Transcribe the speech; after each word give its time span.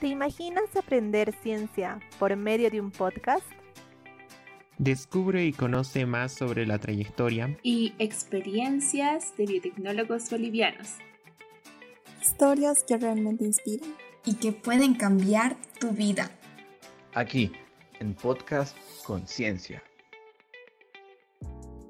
¿Te 0.00 0.08
imaginas 0.08 0.76
aprender 0.76 1.32
ciencia 1.42 2.00
por 2.18 2.36
medio 2.36 2.70
de 2.70 2.82
un 2.82 2.90
podcast? 2.90 3.46
Descubre 4.76 5.46
y 5.46 5.54
conoce 5.54 6.04
más 6.04 6.32
sobre 6.32 6.66
la 6.66 6.78
trayectoria 6.78 7.56
y 7.62 7.94
experiencias 7.98 9.34
de 9.38 9.46
biotecnólogos 9.46 10.28
bolivianos. 10.30 10.96
Historias 12.20 12.84
que 12.86 12.98
realmente 12.98 13.46
inspiran 13.46 13.88
y 14.26 14.34
que 14.34 14.52
pueden 14.52 14.96
cambiar 14.96 15.56
tu 15.80 15.88
vida. 15.92 16.30
Aquí, 17.14 17.52
en 17.98 18.14
Podcast 18.14 18.76
Conciencia. 19.02 19.82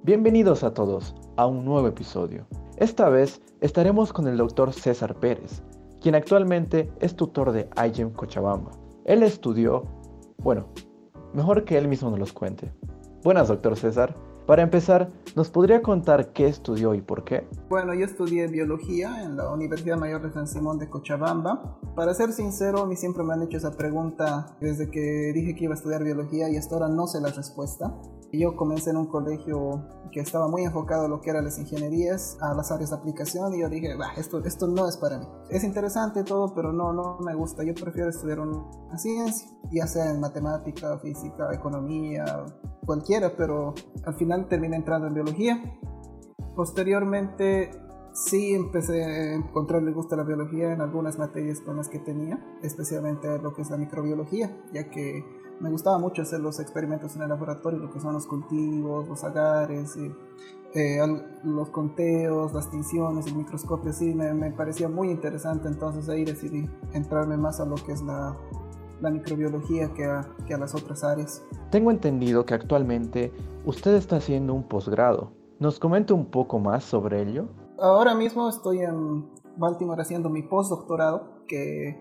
Bienvenidos 0.04 0.62
a 0.62 0.73
todos 0.73 1.12
a 1.36 1.46
un 1.46 1.64
nuevo 1.64 1.88
episodio. 1.88 2.46
Esta 2.77 3.09
vez 3.09 3.41
estaremos 3.61 4.12
con 4.12 4.29
el 4.29 4.36
doctor 4.36 4.73
César 4.73 5.18
Pérez, 5.18 5.64
quien 6.07 6.14
actualmente 6.14 6.88
es 7.00 7.16
tutor 7.16 7.50
de 7.50 7.68
IGEM 7.84 8.12
Cochabamba. 8.12 8.70
Él 9.06 9.24
estudió, 9.24 9.83
bueno, 10.38 10.69
mejor 11.34 11.64
que 11.64 11.77
él 11.77 11.88
mismo 11.88 12.10
nos 12.10 12.20
los 12.20 12.33
cuente. 12.33 12.73
Buenas, 13.24 13.48
doctor 13.48 13.77
César. 13.77 14.14
Para 14.47 14.62
empezar, 14.62 15.11
¿nos 15.34 15.50
podría 15.50 15.83
contar 15.83 16.33
qué 16.33 16.47
estudió 16.47 16.95
y 16.95 17.00
por 17.00 17.24
qué? 17.24 17.48
Bueno, 17.69 17.92
yo 17.92 18.05
estudié 18.05 18.47
biología 18.47 19.24
en 19.24 19.37
la 19.37 19.52
Universidad 19.52 19.97
Mayor 19.97 20.23
de 20.23 20.30
San 20.30 20.47
Simón 20.47 20.78
de 20.78 20.88
Cochabamba. 20.88 21.77
Para 21.97 22.14
ser 22.14 22.33
sincero, 22.33 22.83
a 22.83 22.86
mí 22.86 22.95
siempre 22.95 23.25
me 23.25 23.33
han 23.33 23.42
hecho 23.42 23.56
esa 23.56 23.77
pregunta 23.77 24.56
desde 24.61 24.88
que 24.88 25.33
dije 25.34 25.56
que 25.56 25.64
iba 25.64 25.75
a 25.75 25.77
estudiar 25.77 26.05
biología 26.05 26.48
y 26.48 26.56
hasta 26.56 26.77
ahora 26.77 26.86
no 26.86 27.09
sé 27.09 27.20
la 27.20 27.30
respuesta. 27.33 27.92
Yo 28.32 28.56
comencé 28.56 28.90
en 28.90 28.96
un 28.96 29.06
colegio 29.06 29.84
que 30.12 30.20
estaba 30.20 30.48
muy 30.48 30.64
enfocado 30.64 31.06
a 31.06 31.08
lo 31.08 31.20
que 31.20 31.30
eran 31.30 31.44
las 31.44 31.58
ingenierías, 31.58 32.36
a 32.40 32.54
las 32.54 32.70
áreas 32.70 32.90
de 32.90 32.96
aplicación 32.96 33.54
y 33.54 33.60
yo 33.60 33.68
dije, 33.68 33.96
esto, 34.16 34.44
esto 34.44 34.66
no 34.66 34.88
es 34.88 34.96
para 34.96 35.18
mí. 35.18 35.26
Es 35.50 35.64
interesante 35.64 36.24
todo, 36.24 36.54
pero 36.54 36.72
no, 36.72 36.92
no 36.92 37.18
me 37.20 37.34
gusta. 37.34 37.62
Yo 37.64 37.74
prefiero 37.74 38.10
estudiar 38.10 38.40
una 38.40 38.98
ciencia, 38.98 39.48
ya 39.70 39.86
sea 39.86 40.10
en 40.10 40.20
matemática, 40.20 40.98
física, 40.98 41.52
economía, 41.52 42.44
cualquiera, 42.84 43.36
pero 43.36 43.74
al 44.05 44.14
final 44.14 44.48
terminé 44.48 44.77
entrando 44.77 45.06
en 45.06 45.14
biología. 45.14 45.78
Posteriormente 46.55 47.70
sí 48.12 48.55
empecé 48.55 49.05
a 49.05 49.34
encontrarle 49.34 49.92
gusto 49.92 50.14
a 50.14 50.18
la 50.18 50.24
biología 50.24 50.72
en 50.72 50.80
algunas 50.80 51.18
materias 51.18 51.61
con 51.61 51.77
las 51.77 51.88
que 51.88 51.98
tenía, 51.98 52.42
especialmente 52.62 53.38
lo 53.38 53.52
que 53.52 53.62
es 53.62 53.70
la 53.70 53.77
microbiología, 53.77 54.56
ya 54.72 54.88
que 54.88 55.22
me 55.60 55.70
gustaba 55.70 55.98
mucho 55.98 56.22
hacer 56.22 56.40
los 56.40 56.60
experimentos 56.60 57.16
en 57.16 57.22
el 57.22 57.28
laboratorio, 57.28 57.78
lo 57.78 57.90
que 57.90 58.00
son 58.00 58.14
los 58.14 58.26
cultivos, 58.26 59.08
los 59.08 59.24
agares, 59.24 59.96
y, 59.96 60.12
eh, 60.74 60.98
los 61.44 61.70
conteos, 61.70 62.52
las 62.52 62.70
tinciones, 62.70 63.26
el 63.26 63.36
microscopio, 63.36 63.92
sí, 63.92 64.14
me, 64.14 64.50
parecía 64.50 64.88
muy 64.88 65.10
interesante, 65.10 65.68
entonces 65.68 66.08
ahí 66.08 66.24
decidí 66.24 66.68
entrarme 66.92 67.36
más 67.36 67.60
a 67.60 67.64
lo 67.64 67.77
que 67.77 67.92
es 67.92 68.02
la, 68.02 68.36
la 69.00 69.10
microbiología 69.10 69.92
que 69.94 70.04
a, 70.04 70.28
que 70.46 70.54
a 70.54 70.58
las 70.58 70.74
otras 70.74 71.02
áreas. 71.02 71.42
Tengo 71.70 71.90
entendido 71.90 72.44
que 72.44 72.54
actualmente 72.54 73.32
usted 73.64 73.94
está 73.94 74.16
haciendo 74.16 74.52
un 74.52 74.64
posgrado. 74.64 75.32
¿Nos 75.58 75.78
comenta 75.78 76.12
un 76.12 76.27
poco 76.27 76.58
más 76.58 76.84
sobre 76.84 77.22
ello? 77.22 77.46
Ahora 77.78 78.14
mismo 78.14 78.48
estoy 78.48 78.80
en 78.80 79.27
Baltimore 79.56 80.02
haciendo 80.02 80.28
mi 80.28 80.42
postdoctorado, 80.42 81.44
que 81.48 81.98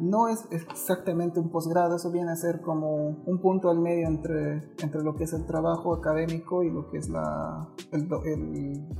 no 0.00 0.28
es 0.28 0.44
exactamente 0.50 1.40
un 1.40 1.50
posgrado, 1.50 1.96
eso 1.96 2.10
viene 2.10 2.30
a 2.30 2.36
ser 2.36 2.60
como 2.60 3.22
un 3.24 3.40
punto 3.40 3.70
al 3.70 3.78
medio 3.78 4.06
entre, 4.06 4.72
entre 4.82 5.02
lo 5.02 5.14
que 5.14 5.24
es 5.24 5.32
el 5.32 5.46
trabajo 5.46 5.94
académico 5.94 6.62
y 6.62 6.70
lo 6.70 6.90
que 6.90 6.98
es 6.98 7.08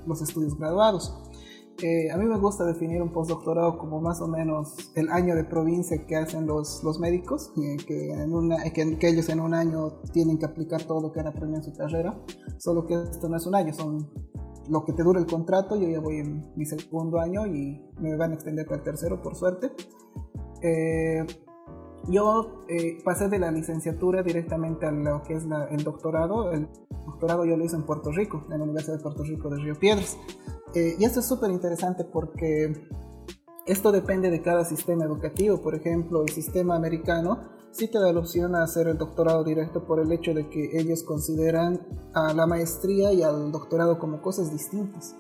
los 0.06 0.22
estudios 0.22 0.58
graduados. 0.58 1.14
Eh, 1.80 2.10
a 2.10 2.16
mí 2.16 2.24
me 2.24 2.36
gusta 2.38 2.64
definir 2.64 3.00
un 3.00 3.12
postdoctorado 3.12 3.78
como 3.78 4.00
más 4.00 4.20
o 4.20 4.26
menos 4.26 4.74
el 4.96 5.08
año 5.10 5.36
de 5.36 5.44
provincia 5.44 6.04
que 6.06 6.16
hacen 6.16 6.44
los, 6.44 6.82
los 6.82 6.98
médicos, 6.98 7.52
eh, 7.56 7.76
que, 7.86 8.10
en 8.10 8.34
una, 8.34 8.64
que, 8.72 8.98
que, 8.98 9.08
ellos 9.08 9.28
en 9.28 9.38
un 9.38 9.54
año 9.54 10.00
tienen 10.12 10.38
que 10.38 10.46
aplicar 10.46 10.82
todo 10.82 11.00
lo 11.00 11.12
que 11.12 11.20
han 11.20 11.28
aprendido 11.28 11.58
en 11.58 11.62
su 11.62 11.72
carrera, 11.72 12.20
solo 12.58 12.84
que 12.84 12.94
esto 12.94 13.28
no 13.28 13.36
es 13.36 13.46
un 13.46 13.54
año, 13.54 13.72
son 13.72 14.10
lo 14.69 14.84
que 14.84 14.92
te 14.92 15.03
dura 15.03 15.20
el 15.20 15.26
contrato, 15.26 15.76
yo 15.76 15.88
ya 15.88 16.00
voy 16.00 16.16
en 16.16 16.53
mi 16.56 16.66
segundo 16.66 17.20
año 17.20 17.47
y 17.47 17.80
me 18.00 18.16
van 18.16 18.32
a 18.32 18.34
extender 18.34 18.66
para 18.66 18.78
el 18.78 18.82
tercero 18.82 19.22
por 19.22 19.36
suerte. 19.36 19.70
Eh, 20.62 21.24
yo 22.08 22.64
eh, 22.69 22.98
pasé 23.04 23.28
de 23.28 23.38
la 23.38 23.50
licenciatura 23.50 24.22
directamente 24.22 24.86
a 24.86 24.92
lo 24.92 25.22
que 25.22 25.34
es 25.34 25.44
el 25.70 25.84
doctorado. 25.84 26.52
El 26.52 26.69
doctorado 27.06 27.44
yo 27.44 27.56
lo 27.56 27.64
hice 27.64 27.76
en 27.76 27.82
Puerto 27.82 28.10
Rico, 28.12 28.44
en 28.50 28.58
la 28.58 28.64
Universidad 28.64 28.97
de 28.97 29.02
Puerto 29.02 29.22
Rico 29.24 29.50
de 29.50 29.56
Río 29.56 29.78
Piedras. 29.78 30.16
Eh, 30.74 30.97
y 30.98 31.04
esto 31.04 31.20
es 31.20 31.26
súper 31.26 31.50
interesante 31.50 32.04
porque 32.04 32.72
esto 33.66 33.92
depende 33.92 34.30
de 34.30 34.41
cada 34.41 34.64
sistema 34.64 35.04
educativo. 35.04 35.60
Por 35.60 35.74
ejemplo, 35.74 36.22
el 36.22 36.30
sistema 36.30 36.76
americano 36.76 37.41
sí 37.72 37.88
te 37.88 37.98
da 37.98 38.12
la 38.12 38.20
opción 38.20 38.54
a 38.54 38.62
hacer 38.62 38.88
el 38.88 38.97
doctorado 38.97 39.44
directo 39.44 39.84
por 39.84 40.00
el 40.00 40.10
hecho 40.12 40.32
de 40.32 40.48
que 40.48 40.78
ellos 40.78 41.02
consideran 41.02 41.86
a 42.14 42.32
la 42.32 42.47
maestría 42.47 43.12
y 43.12 43.22
al 43.22 43.52
doctorado 43.52 43.98
como 43.98 44.22
cosas 44.22 44.50
distintas. 44.50 45.14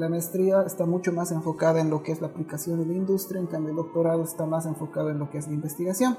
La 0.00 0.08
maestría 0.08 0.62
está 0.62 0.86
mucho 0.86 1.12
más 1.12 1.30
enfocada 1.30 1.78
en 1.78 1.90
lo 1.90 2.02
que 2.02 2.10
es 2.10 2.22
la 2.22 2.28
aplicación 2.28 2.80
en 2.80 2.88
la 2.88 2.94
industria, 2.94 3.38
en 3.38 3.46
cambio 3.46 3.72
el 3.72 3.76
doctorado 3.76 4.22
está 4.22 4.46
más 4.46 4.64
enfocado 4.64 5.10
en 5.10 5.18
lo 5.18 5.28
que 5.28 5.36
es 5.36 5.46
la 5.46 5.52
investigación. 5.52 6.16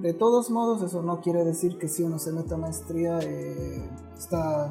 De 0.00 0.14
todos 0.14 0.48
modos, 0.48 0.80
eso 0.82 1.02
no 1.02 1.20
quiere 1.20 1.44
decir 1.44 1.76
que 1.76 1.88
si 1.88 2.04
uno 2.04 2.20
se 2.20 2.30
mete 2.30 2.54
a 2.54 2.56
maestría 2.56 3.18
eh, 3.18 3.82
está, 4.16 4.68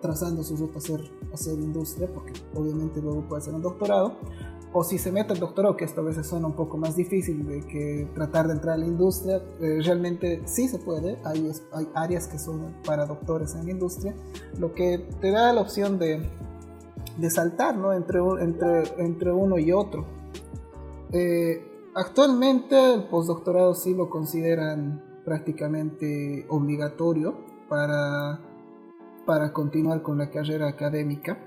trazando 0.00 0.44
su 0.44 0.56
ruta 0.56 0.76
a 0.76 0.78
hacer, 0.78 1.00
hacer 1.32 1.54
industria, 1.54 2.08
porque 2.14 2.32
obviamente 2.54 3.02
luego 3.02 3.26
puede 3.26 3.42
hacer 3.42 3.52
un 3.52 3.62
doctorado, 3.62 4.18
o 4.72 4.84
si 4.84 4.96
se 4.96 5.10
mete 5.10 5.32
al 5.32 5.40
doctorado, 5.40 5.76
que 5.76 5.84
esto 5.84 6.00
a 6.00 6.04
veces 6.04 6.28
suena 6.28 6.46
un 6.46 6.54
poco 6.54 6.76
más 6.76 6.94
difícil 6.94 7.44
de 7.44 7.60
que 7.62 8.08
tratar 8.14 8.46
de 8.46 8.52
entrar 8.52 8.74
a 8.74 8.78
la 8.78 8.86
industria, 8.86 9.42
eh, 9.60 9.80
realmente 9.84 10.42
sí 10.44 10.68
se 10.68 10.78
puede, 10.78 11.18
hay, 11.24 11.50
hay 11.72 11.88
áreas 11.94 12.28
que 12.28 12.38
son 12.38 12.72
para 12.86 13.04
doctores 13.04 13.56
en 13.56 13.64
la 13.64 13.72
industria, 13.72 14.14
lo 14.60 14.72
que 14.74 14.98
te 15.20 15.32
da 15.32 15.52
la 15.52 15.60
opción 15.60 15.98
de 15.98 16.30
de 17.16 17.30
saltar 17.30 17.76
¿no? 17.76 17.92
entre, 17.92 18.20
entre, 18.40 18.82
entre 18.98 19.32
uno 19.32 19.58
y 19.58 19.72
otro. 19.72 20.04
Eh, 21.12 21.62
actualmente 21.94 22.94
el 22.94 23.04
postdoctorado 23.04 23.74
sí 23.74 23.94
lo 23.94 24.10
consideran 24.10 25.02
prácticamente 25.24 26.46
obligatorio 26.48 27.36
para, 27.68 28.40
para 29.26 29.52
continuar 29.52 30.02
con 30.02 30.18
la 30.18 30.30
carrera 30.30 30.68
académica. 30.68 31.38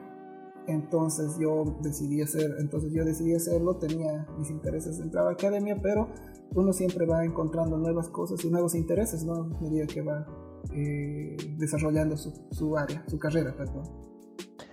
Entonces 0.67 1.37
yo 1.39 1.77
decidí 1.81 2.21
hacer, 2.21 2.55
entonces 2.59 2.91
yo 2.93 3.05
decidí 3.05 3.33
hacerlo, 3.33 3.77
tenía 3.77 4.27
mis 4.37 4.49
intereses 4.49 4.97
de 4.97 5.05
entrar 5.05 5.23
a 5.23 5.27
la 5.27 5.33
academia, 5.33 5.79
pero 5.81 6.09
uno 6.55 6.73
siempre 6.73 7.05
va 7.05 7.23
encontrando 7.23 7.77
nuevas 7.77 8.09
cosas 8.09 8.43
y 8.43 8.49
nuevos 8.49 8.75
intereses, 8.75 9.23
¿no? 9.23 9.33
A 9.33 9.61
medida 9.61 9.85
que 9.87 10.01
va 10.01 10.25
eh, 10.73 11.37
desarrollando 11.57 12.17
su, 12.17 12.33
su 12.51 12.77
área, 12.77 13.03
su 13.07 13.17
carrera, 13.17 13.55
perdón. 13.55 13.83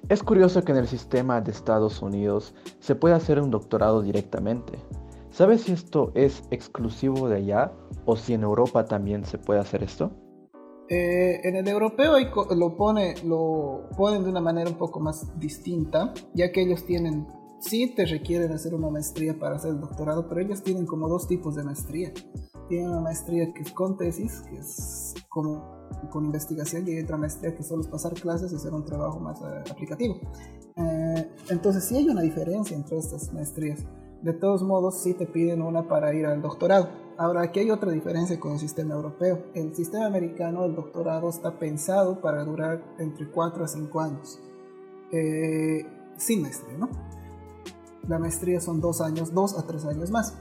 Es 0.08 0.22
curioso 0.22 0.62
que 0.62 0.72
en 0.72 0.78
el 0.78 0.86
sistema 0.86 1.40
de 1.40 1.50
Estados 1.50 2.02
Unidos 2.02 2.54
se 2.78 2.94
pueda 2.94 3.16
hacer 3.16 3.40
un 3.40 3.50
doctorado 3.50 4.02
directamente. 4.02 4.78
¿Sabes 5.30 5.62
si 5.62 5.72
esto 5.72 6.12
es 6.14 6.42
exclusivo 6.50 7.28
de 7.28 7.36
allá 7.36 7.72
o 8.04 8.14
si 8.14 8.34
en 8.34 8.42
Europa 8.42 8.84
también 8.84 9.24
se 9.24 9.38
puede 9.38 9.60
hacer 9.60 9.82
esto? 9.82 10.12
Eh, 10.90 11.40
en 11.42 11.56
el 11.56 11.66
europeo 11.66 12.16
lo, 12.54 12.76
pone, 12.76 13.14
lo 13.24 13.88
ponen 13.96 14.22
de 14.24 14.30
una 14.30 14.42
manera 14.42 14.68
un 14.68 14.76
poco 14.76 15.00
más 15.00 15.26
distinta, 15.40 16.12
ya 16.34 16.52
que 16.52 16.60
ellos 16.60 16.84
tienen, 16.84 17.26
sí 17.64 17.94
te 17.94 18.04
requieren 18.06 18.52
hacer 18.52 18.74
una 18.74 18.90
maestría 18.90 19.38
para 19.38 19.56
hacer 19.56 19.70
el 19.70 19.80
doctorado, 19.80 20.28
pero 20.28 20.40
ellos 20.40 20.62
tienen 20.62 20.86
como 20.86 21.08
dos 21.08 21.26
tipos 21.26 21.54
de 21.56 21.62
maestría. 21.62 22.12
Tienen 22.68 22.90
una 22.90 23.00
maestría 23.00 23.52
que 23.52 23.62
es 23.62 23.72
con 23.72 23.96
tesis, 23.96 24.40
que 24.48 24.56
es 24.56 25.14
como 25.28 25.88
con 26.10 26.24
investigación 26.24 26.86
y 26.86 26.92
hay 26.92 27.02
otra 27.02 27.16
maestría 27.16 27.54
que 27.54 27.62
solo 27.62 27.82
es 27.82 27.88
pasar 27.88 28.14
clases 28.14 28.52
y 28.52 28.56
hacer 28.56 28.72
un 28.72 28.84
trabajo 28.84 29.20
más 29.20 29.40
eh, 29.40 29.70
aplicativo. 29.70 30.20
Eh, 30.76 31.30
entonces 31.50 31.84
sí 31.84 31.96
hay 31.96 32.08
una 32.08 32.22
diferencia 32.22 32.76
entre 32.76 32.98
estas 32.98 33.32
maestrías. 33.32 33.84
De 34.22 34.32
todos 34.32 34.62
modos, 34.62 35.02
sí 35.02 35.12
te 35.12 35.26
piden 35.26 35.60
una 35.60 35.86
para 35.86 36.14
ir 36.14 36.24
al 36.24 36.40
doctorado. 36.40 36.88
Ahora, 37.18 37.42
aquí 37.42 37.60
hay 37.60 37.70
otra 37.70 37.92
diferencia 37.92 38.40
con 38.40 38.52
el 38.52 38.58
sistema 38.58 38.94
europeo. 38.94 39.44
El 39.54 39.74
sistema 39.74 40.06
americano, 40.06 40.64
el 40.64 40.74
doctorado 40.74 41.28
está 41.28 41.58
pensado 41.58 42.20
para 42.20 42.42
durar 42.42 42.82
entre 42.98 43.30
4 43.30 43.64
a 43.64 43.68
5 43.68 44.00
años. 44.00 44.40
Eh, 45.12 45.86
sin 46.16 46.42
maestría, 46.42 46.78
¿no? 46.78 46.88
La 48.08 48.18
maestría 48.18 48.60
son 48.60 48.80
2 48.80 49.00
años, 49.00 49.32
2 49.32 49.58
a 49.58 49.66
3 49.66 49.84
años 49.86 50.10
más. 50.10 50.34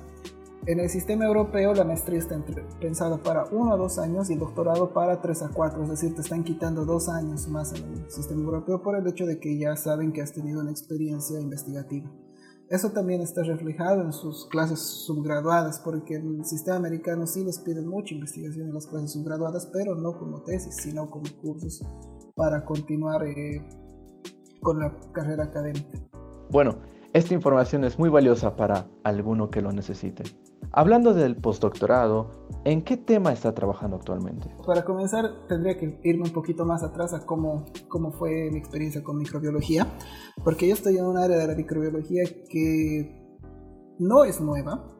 En 0.65 0.79
el 0.79 0.89
sistema 0.89 1.25
europeo 1.25 1.73
la 1.73 1.83
maestría 1.83 2.19
está 2.19 2.41
pensada 2.79 3.21
para 3.21 3.43
uno 3.51 3.73
a 3.73 3.77
dos 3.77 3.99
años 3.99 4.29
y 4.29 4.33
el 4.33 4.39
doctorado 4.39 4.93
para 4.93 5.21
tres 5.21 5.41
a 5.41 5.49
cuatro, 5.49 5.83
es 5.83 5.89
decir, 5.89 6.15
te 6.15 6.21
están 6.21 6.45
quitando 6.45 6.85
dos 6.85 7.09
años 7.09 7.49
más 7.49 7.73
en 7.73 7.83
el 7.83 8.09
sistema 8.09 8.43
europeo 8.43 8.81
por 8.81 8.95
el 8.95 9.05
hecho 9.05 9.25
de 9.25 9.41
que 9.41 9.57
ya 9.57 9.75
saben 9.75 10.13
que 10.13 10.21
has 10.21 10.31
tenido 10.31 10.61
una 10.61 10.71
experiencia 10.71 11.37
investigativa. 11.37 12.09
Eso 12.69 12.91
también 12.91 13.19
está 13.19 13.43
reflejado 13.43 14.03
en 14.03 14.13
sus 14.13 14.47
clases 14.47 14.79
subgraduadas, 14.79 15.79
porque 15.79 16.15
en 16.15 16.39
el 16.39 16.45
sistema 16.45 16.77
americano 16.77 17.27
sí 17.27 17.43
les 17.43 17.59
piden 17.59 17.85
mucha 17.85 18.15
investigación 18.15 18.69
en 18.69 18.73
las 18.73 18.87
clases 18.87 19.11
subgraduadas, 19.11 19.65
pero 19.73 19.95
no 19.95 20.17
como 20.17 20.43
tesis, 20.43 20.77
sino 20.77 21.09
como 21.09 21.25
cursos 21.41 21.85
para 22.35 22.63
continuar 22.63 23.27
eh, 23.27 23.67
con 24.61 24.79
la 24.79 24.97
carrera 25.11 25.43
académica. 25.43 25.99
Bueno, 26.49 26.77
Esta 27.13 27.35
información 27.35 27.83
es 27.83 27.99
muy 27.99 28.09
valiosa 28.09 28.55
para 28.55 28.87
alguno 29.03 29.51
que 29.51 29.61
lo 29.61 29.71
necesite. 29.71 30.23
Hablando 30.71 31.13
del 31.13 31.35
postdoctorado, 31.35 32.31
¿en 32.65 32.81
qué 32.81 32.97
tema 32.97 33.31
está 33.31 33.53
trabajando 33.53 33.97
actualmente? 33.97 34.49
Para 34.65 34.83
comenzar, 34.83 35.45
tendría 35.47 35.77
que 35.77 35.99
irme 36.03 36.23
un 36.23 36.33
poquito 36.33 36.65
más 36.65 36.81
atrás 36.81 37.13
a 37.13 37.23
cómo, 37.23 37.65
cómo 37.87 38.11
fue 38.13 38.49
mi 38.51 38.57
experiencia 38.57 39.03
con 39.03 39.17
microbiología, 39.17 39.93
porque 40.43 40.67
yo 40.67 40.73
estoy 40.73 40.97
en 40.97 41.05
un 41.05 41.17
área 41.17 41.37
de 41.37 41.45
la 41.45 41.53
microbiología 41.53 42.23
que 42.49 43.15
no 43.99 44.23
es 44.23 44.41
nueva, 44.41 44.91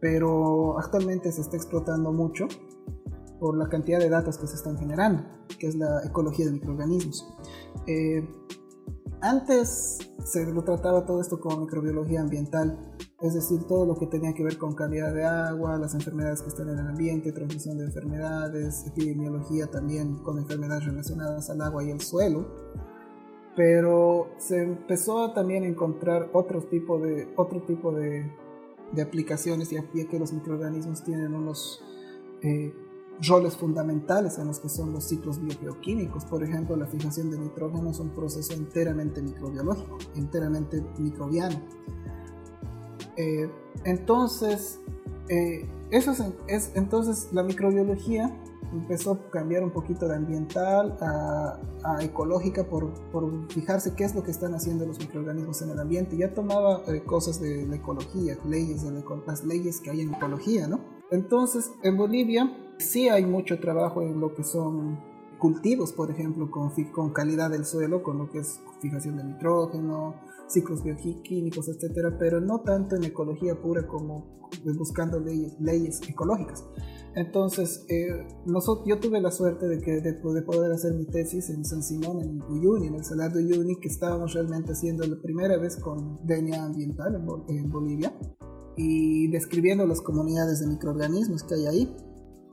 pero 0.00 0.76
actualmente 0.76 1.30
se 1.30 1.42
está 1.42 1.56
explotando 1.56 2.12
mucho 2.12 2.48
por 3.38 3.56
la 3.56 3.68
cantidad 3.68 4.00
de 4.00 4.08
datos 4.08 4.38
que 4.38 4.48
se 4.48 4.56
están 4.56 4.76
generando, 4.76 5.22
que 5.60 5.68
es 5.68 5.76
la 5.76 6.02
ecología 6.04 6.46
de 6.46 6.52
microorganismos. 6.52 7.32
Eh, 7.86 8.28
antes 9.20 9.98
se 10.24 10.46
lo 10.46 10.62
trataba 10.62 11.06
todo 11.06 11.20
esto 11.20 11.40
como 11.40 11.62
microbiología 11.62 12.20
ambiental, 12.20 12.78
es 13.20 13.34
decir, 13.34 13.64
todo 13.64 13.86
lo 13.86 13.96
que 13.96 14.06
tenía 14.06 14.32
que 14.34 14.44
ver 14.44 14.58
con 14.58 14.74
calidad 14.74 15.12
de 15.12 15.24
agua, 15.24 15.76
las 15.78 15.94
enfermedades 15.94 16.42
que 16.42 16.48
están 16.48 16.68
en 16.68 16.78
el 16.78 16.86
ambiente, 16.86 17.32
transmisión 17.32 17.78
de 17.78 17.84
enfermedades, 17.84 18.86
epidemiología 18.86 19.66
también 19.66 20.18
con 20.18 20.38
enfermedades 20.38 20.84
relacionadas 20.84 21.50
al 21.50 21.60
agua 21.62 21.82
y 21.84 21.90
el 21.90 22.00
suelo. 22.00 22.46
Pero 23.56 24.30
se 24.38 24.62
empezó 24.62 25.32
también 25.32 25.64
a 25.64 25.66
encontrar 25.66 26.30
otro 26.32 26.62
tipo 26.62 27.00
de, 27.00 27.32
otro 27.36 27.62
tipo 27.62 27.92
de, 27.92 28.30
de 28.92 29.02
aplicaciones, 29.02 29.70
ya 29.70 29.82
que 29.90 30.18
los 30.18 30.32
microorganismos 30.32 31.02
tienen 31.02 31.34
unos 31.34 31.82
eh, 32.42 32.72
roles 33.26 33.56
fundamentales 33.56 34.38
en 34.38 34.46
los 34.46 34.60
que 34.60 34.68
son 34.68 34.92
los 34.92 35.04
ciclos 35.04 35.40
bioquímicos. 35.40 36.24
Por 36.24 36.42
ejemplo, 36.42 36.76
la 36.76 36.86
fijación 36.86 37.30
de 37.30 37.38
nitrógeno 37.38 37.90
es 37.90 37.98
un 37.98 38.10
proceso 38.10 38.52
enteramente 38.52 39.20
microbiológico, 39.22 39.98
enteramente 40.14 40.84
microbiano. 40.98 41.60
Eh, 43.16 43.50
entonces, 43.84 44.80
eh, 45.28 45.68
eso 45.90 46.14
es, 46.46 46.72
entonces 46.74 47.28
la 47.32 47.42
microbiología 47.42 48.32
empezó 48.72 49.12
a 49.12 49.30
cambiar 49.30 49.64
un 49.64 49.70
poquito 49.70 50.06
de 50.06 50.16
ambiental 50.16 50.96
a, 51.00 51.58
ecológica 52.00 52.64
por, 52.64 52.92
por, 53.10 53.50
fijarse 53.50 53.94
qué 53.94 54.04
es 54.04 54.14
lo 54.14 54.22
que 54.22 54.30
están 54.30 54.54
haciendo 54.54 54.84
los 54.84 54.98
microorganismos 54.98 55.62
en 55.62 55.70
el 55.70 55.80
ambiente. 55.80 56.16
Ya 56.16 56.34
tomaba 56.34 56.82
eh, 56.86 57.02
cosas 57.02 57.40
de 57.40 57.66
la 57.66 57.76
ecología, 57.76 58.36
leyes 58.44 58.82
de 58.82 59.02
las 59.26 59.44
leyes 59.44 59.80
que 59.80 59.90
hay 59.90 60.02
en 60.02 60.14
ecología, 60.14 60.68
¿no? 60.68 60.80
Entonces, 61.10 61.72
en 61.82 61.96
Bolivia 61.96 62.67
sí 62.78 63.08
hay 63.08 63.24
mucho 63.24 63.58
trabajo 63.60 64.02
en 64.02 64.20
lo 64.20 64.34
que 64.34 64.44
son 64.44 64.98
cultivos, 65.38 65.92
por 65.92 66.10
ejemplo, 66.10 66.50
con, 66.50 66.70
con 66.92 67.12
calidad 67.12 67.50
del 67.50 67.64
suelo, 67.64 68.02
con 68.02 68.18
lo 68.18 68.30
que 68.30 68.38
es 68.40 68.60
fijación 68.80 69.16
de 69.16 69.24
nitrógeno, 69.24 70.16
ciclos 70.48 70.82
bioquímicos, 70.82 71.68
etcétera, 71.68 72.16
pero 72.18 72.40
no 72.40 72.60
tanto 72.60 72.96
en 72.96 73.04
ecología 73.04 73.60
pura 73.60 73.86
como 73.86 74.38
buscando 74.76 75.20
leyes, 75.20 75.54
leyes 75.60 76.00
ecológicas. 76.08 76.64
Entonces, 77.14 77.84
eh, 77.88 78.26
nosotros, 78.46 78.86
yo 78.86 78.98
tuve 79.00 79.20
la 79.20 79.30
suerte 79.30 79.66
de, 79.66 79.80
que, 79.80 80.00
de, 80.00 80.12
poder 80.14 80.72
hacer 80.72 80.94
mi 80.94 81.06
tesis 81.06 81.50
en 81.50 81.64
San 81.64 81.82
Simón, 81.82 82.20
en 82.20 82.42
Uyuni, 82.42 82.88
en 82.88 82.94
el 82.94 83.04
Salar 83.04 83.32
de 83.32 83.44
Uyuni, 83.44 83.76
que 83.80 83.88
estábamos 83.88 84.34
realmente 84.34 84.72
haciendo 84.72 85.06
la 85.06 85.20
primera 85.20 85.56
vez 85.58 85.76
con 85.76 86.18
DNA 86.26 86.64
ambiental 86.64 87.20
en 87.48 87.70
Bolivia 87.70 88.12
y 88.76 89.28
describiendo 89.28 89.86
las 89.86 90.00
comunidades 90.00 90.60
de 90.60 90.68
microorganismos 90.68 91.42
que 91.42 91.54
hay 91.56 91.66
ahí. 91.66 91.96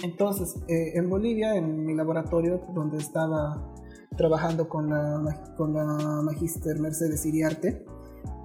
Entonces, 0.03 0.55
eh, 0.67 0.93
en 0.95 1.09
Bolivia, 1.09 1.55
en 1.55 1.85
mi 1.85 1.95
laboratorio, 1.95 2.61
donde 2.73 2.97
estaba 2.97 3.73
trabajando 4.17 4.67
con 4.69 4.89
la, 4.89 5.53
con 5.57 5.73
la 5.73 6.21
magíster 6.23 6.79
Mercedes 6.79 7.25
Iriarte, 7.25 7.85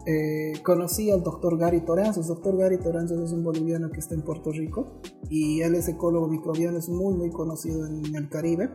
eh, 0.07 0.55
conocí 0.65 1.11
al 1.11 1.23
doctor 1.23 1.59
Gary 1.59 1.83
Toranzos. 1.83 2.29
Doctor 2.29 2.57
Gary 2.57 2.79
Toranzos 2.79 3.21
es 3.21 3.33
un 3.33 3.45
boliviano 3.45 3.91
que 3.91 4.01
está 4.01 4.15
en 4.15 4.23
Puerto 4.23 4.51
Rico 4.51 5.01
y 5.29 5.61
él 5.61 5.75
es 5.75 5.89
ecólogo 5.89 6.29
microbiano, 6.29 6.79
es 6.79 6.89
muy, 6.89 7.15
muy 7.15 7.31
conocido 7.31 7.87
en 7.87 8.15
el 8.15 8.29
Caribe 8.29 8.71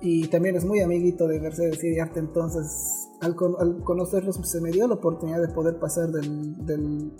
y 0.00 0.28
también 0.28 0.54
es 0.56 0.64
muy 0.64 0.80
amiguito 0.80 1.26
de 1.26 1.40
Mercedes 1.40 1.82
Iriarte. 1.82 2.20
Entonces, 2.20 3.08
al, 3.20 3.34
al 3.58 3.82
conocerlos, 3.82 4.36
se 4.36 4.60
me 4.60 4.70
dio 4.70 4.86
la 4.86 4.94
oportunidad 4.94 5.40
de 5.40 5.48
poder 5.48 5.78
pasar 5.78 6.10
del, 6.10 6.66
del, 6.66 7.12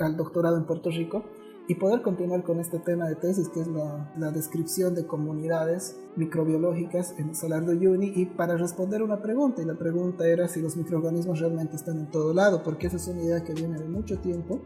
al 0.00 0.16
doctorado 0.16 0.56
en 0.56 0.66
Puerto 0.66 0.90
Rico 0.90 1.24
y 1.68 1.76
poder 1.76 2.02
continuar 2.02 2.42
con 2.42 2.58
este 2.58 2.78
tema 2.78 3.08
de 3.08 3.14
tesis 3.14 3.48
que 3.48 3.60
es 3.60 3.68
la, 3.68 4.12
la 4.18 4.30
descripción 4.30 4.94
de 4.94 5.06
comunidades 5.06 5.96
microbiológicas 6.16 7.14
en 7.18 7.34
Salar 7.34 7.64
de 7.64 7.76
Uyuni 7.76 8.12
y 8.14 8.26
para 8.26 8.56
responder 8.56 9.02
una 9.02 9.22
pregunta 9.22 9.62
y 9.62 9.64
la 9.64 9.78
pregunta 9.78 10.26
era 10.26 10.48
si 10.48 10.60
los 10.60 10.76
microorganismos 10.76 11.40
realmente 11.40 11.76
están 11.76 11.98
en 11.98 12.10
todo 12.10 12.34
lado 12.34 12.62
porque 12.62 12.88
esa 12.88 12.96
es 12.96 13.06
una 13.08 13.22
idea 13.22 13.44
que 13.44 13.54
viene 13.54 13.78
de 13.78 13.88
mucho 13.88 14.18
tiempo 14.18 14.60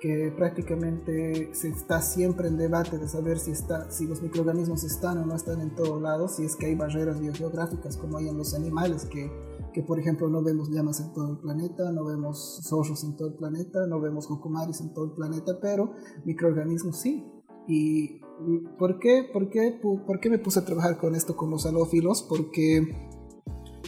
que 0.00 0.32
prácticamente 0.34 1.50
se 1.54 1.68
está 1.68 2.00
siempre 2.00 2.48
en 2.48 2.56
debate 2.56 2.98
de 2.98 3.06
saber 3.06 3.38
si, 3.38 3.50
está, 3.50 3.90
si 3.90 4.06
los 4.06 4.22
microorganismos 4.22 4.82
están 4.82 5.18
o 5.18 5.26
no 5.26 5.34
están 5.34 5.60
en 5.60 5.74
todo 5.74 6.00
lado, 6.00 6.28
si 6.28 6.44
es 6.44 6.56
que 6.56 6.66
hay 6.66 6.74
barreras 6.74 7.20
biogeográficas 7.20 7.96
como 7.98 8.16
hay 8.16 8.28
en 8.28 8.38
los 8.38 8.54
animales 8.54 9.04
que 9.04 9.30
que 9.72 9.82
por 9.82 9.98
ejemplo 9.98 10.28
no 10.28 10.42
vemos 10.42 10.70
llamas 10.70 11.00
en 11.00 11.12
todo 11.12 11.32
el 11.32 11.38
planeta, 11.38 11.92
no 11.92 12.04
vemos 12.04 12.60
zorros 12.62 13.04
en 13.04 13.16
todo 13.16 13.28
el 13.28 13.34
planeta, 13.34 13.86
no 13.86 14.00
vemos 14.00 14.26
jocomaris 14.26 14.80
en 14.80 14.92
todo 14.92 15.06
el 15.06 15.12
planeta, 15.12 15.58
pero 15.60 15.92
microorganismos 16.24 17.00
sí. 17.00 17.26
¿Y 17.66 18.20
por 18.78 18.98
qué, 18.98 19.28
por 19.32 19.48
qué, 19.48 19.78
por 19.80 20.18
qué 20.18 20.30
me 20.30 20.38
puse 20.38 20.60
a 20.60 20.64
trabajar 20.64 20.98
con 20.98 21.14
esto 21.14 21.36
con 21.36 21.50
los 21.50 21.66
halófilos? 21.66 22.22
Porque 22.28 23.10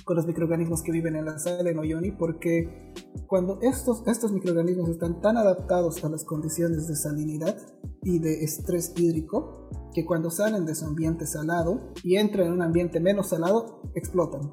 con 0.05 0.17
los 0.17 0.27
microorganismos 0.27 0.83
que 0.83 0.93
viven 0.93 1.17
en 1.17 1.25
la 1.25 1.39
sal 1.39 1.67
en 1.67 1.79
Oyoni, 1.79 2.11
porque 2.11 2.93
cuando 3.27 3.59
estos, 3.63 4.03
estos 4.07 4.33
microorganismos 4.33 4.89
están 4.89 5.21
tan 5.21 5.37
adaptados 5.37 6.05
a 6.05 6.09
las 6.09 6.25
condiciones 6.25 6.89
de 6.89 6.97
salinidad 6.97 7.57
y 8.03 8.19
de 8.19 8.45
estrés 8.45 8.93
hídrico, 8.97 9.69
que 9.95 10.05
cuando 10.05 10.31
salen 10.31 10.67
de 10.67 10.75
su 10.75 10.87
ambiente 10.87 11.27
salado 11.27 11.93
y 12.03 12.17
entran 12.17 12.49
en 12.49 12.53
un 12.55 12.63
ambiente 12.63 13.01
menos 13.01 13.29
salado, 13.29 13.83
explotan 13.95 14.53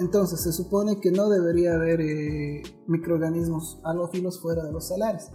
entonces 0.00 0.40
se 0.40 0.52
supone 0.52 0.98
que 0.98 1.12
no 1.12 1.28
debería 1.28 1.74
haber 1.74 2.00
eh, 2.00 2.62
microorganismos 2.86 3.80
halófilos 3.84 4.40
fuera 4.40 4.64
de 4.64 4.72
los 4.72 4.88
salares. 4.88 5.30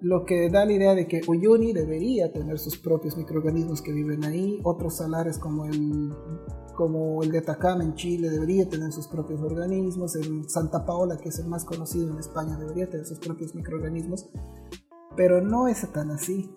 Lo 0.00 0.24
que 0.24 0.48
da 0.48 0.64
la 0.64 0.72
idea 0.72 0.94
de 0.94 1.08
que 1.08 1.20
Uyuni 1.26 1.72
debería 1.72 2.32
tener 2.32 2.58
sus 2.58 2.78
propios 2.78 3.16
microorganismos 3.16 3.82
que 3.82 3.92
viven 3.92 4.24
ahí. 4.24 4.60
Otros 4.62 4.96
salares 4.96 5.38
como 5.38 5.66
el, 5.66 6.12
como 6.76 7.22
el 7.22 7.32
de 7.32 7.38
Atacama 7.38 7.82
en 7.82 7.94
Chile 7.94 8.30
debería 8.30 8.68
tener 8.68 8.92
sus 8.92 9.08
propios 9.08 9.40
organismos. 9.42 10.14
En 10.16 10.48
Santa 10.48 10.86
Paola, 10.86 11.18
que 11.18 11.30
es 11.30 11.38
el 11.40 11.48
más 11.48 11.64
conocido 11.64 12.12
en 12.12 12.18
España, 12.18 12.56
debería 12.56 12.88
tener 12.88 13.06
sus 13.06 13.18
propios 13.18 13.54
microorganismos. 13.54 14.30
Pero 15.16 15.42
no 15.42 15.66
es 15.66 15.80
tan 15.92 16.12
así. 16.12 16.48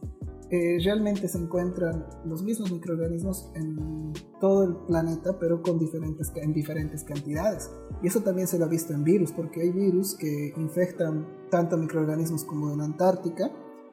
Realmente 0.51 1.30
se 1.30 1.38
encuentran 1.38 2.06
los 2.25 2.44
mismos 2.44 2.71
microorganismos 2.73 3.49
en 3.56 4.11
todo 4.42 4.66
el 4.66 4.76
planeta, 4.85 5.40
pero 5.40 5.61
con 5.61 5.80
diferentes, 5.80 6.30
en 6.35 6.52
diferentes 6.52 7.06
cantidades. 7.06 7.71
Y 8.04 8.07
eso 8.07 8.19
también 8.21 8.47
se 8.47 8.59
lo 8.59 8.66
ha 8.66 8.68
visto 8.68 8.94
en 8.94 9.06
virus, 9.06 9.31
porque 9.31 9.61
hay 9.61 9.71
virus 9.71 10.16
que 10.16 10.54
infectan 10.57 11.26
tanto 11.49 11.78
microorganismos 11.78 12.44
como 12.44 12.69
en 12.71 12.80
la 12.80 12.83
Antártica, 12.83 13.49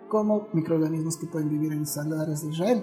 como 0.09 0.49
microorganismos 0.53 1.17
que 1.17 1.29
pueden 1.29 1.49
vivir 1.49 1.73
en 1.73 1.87
salares 1.87 2.43
de 2.43 2.49
Israel. 2.49 2.83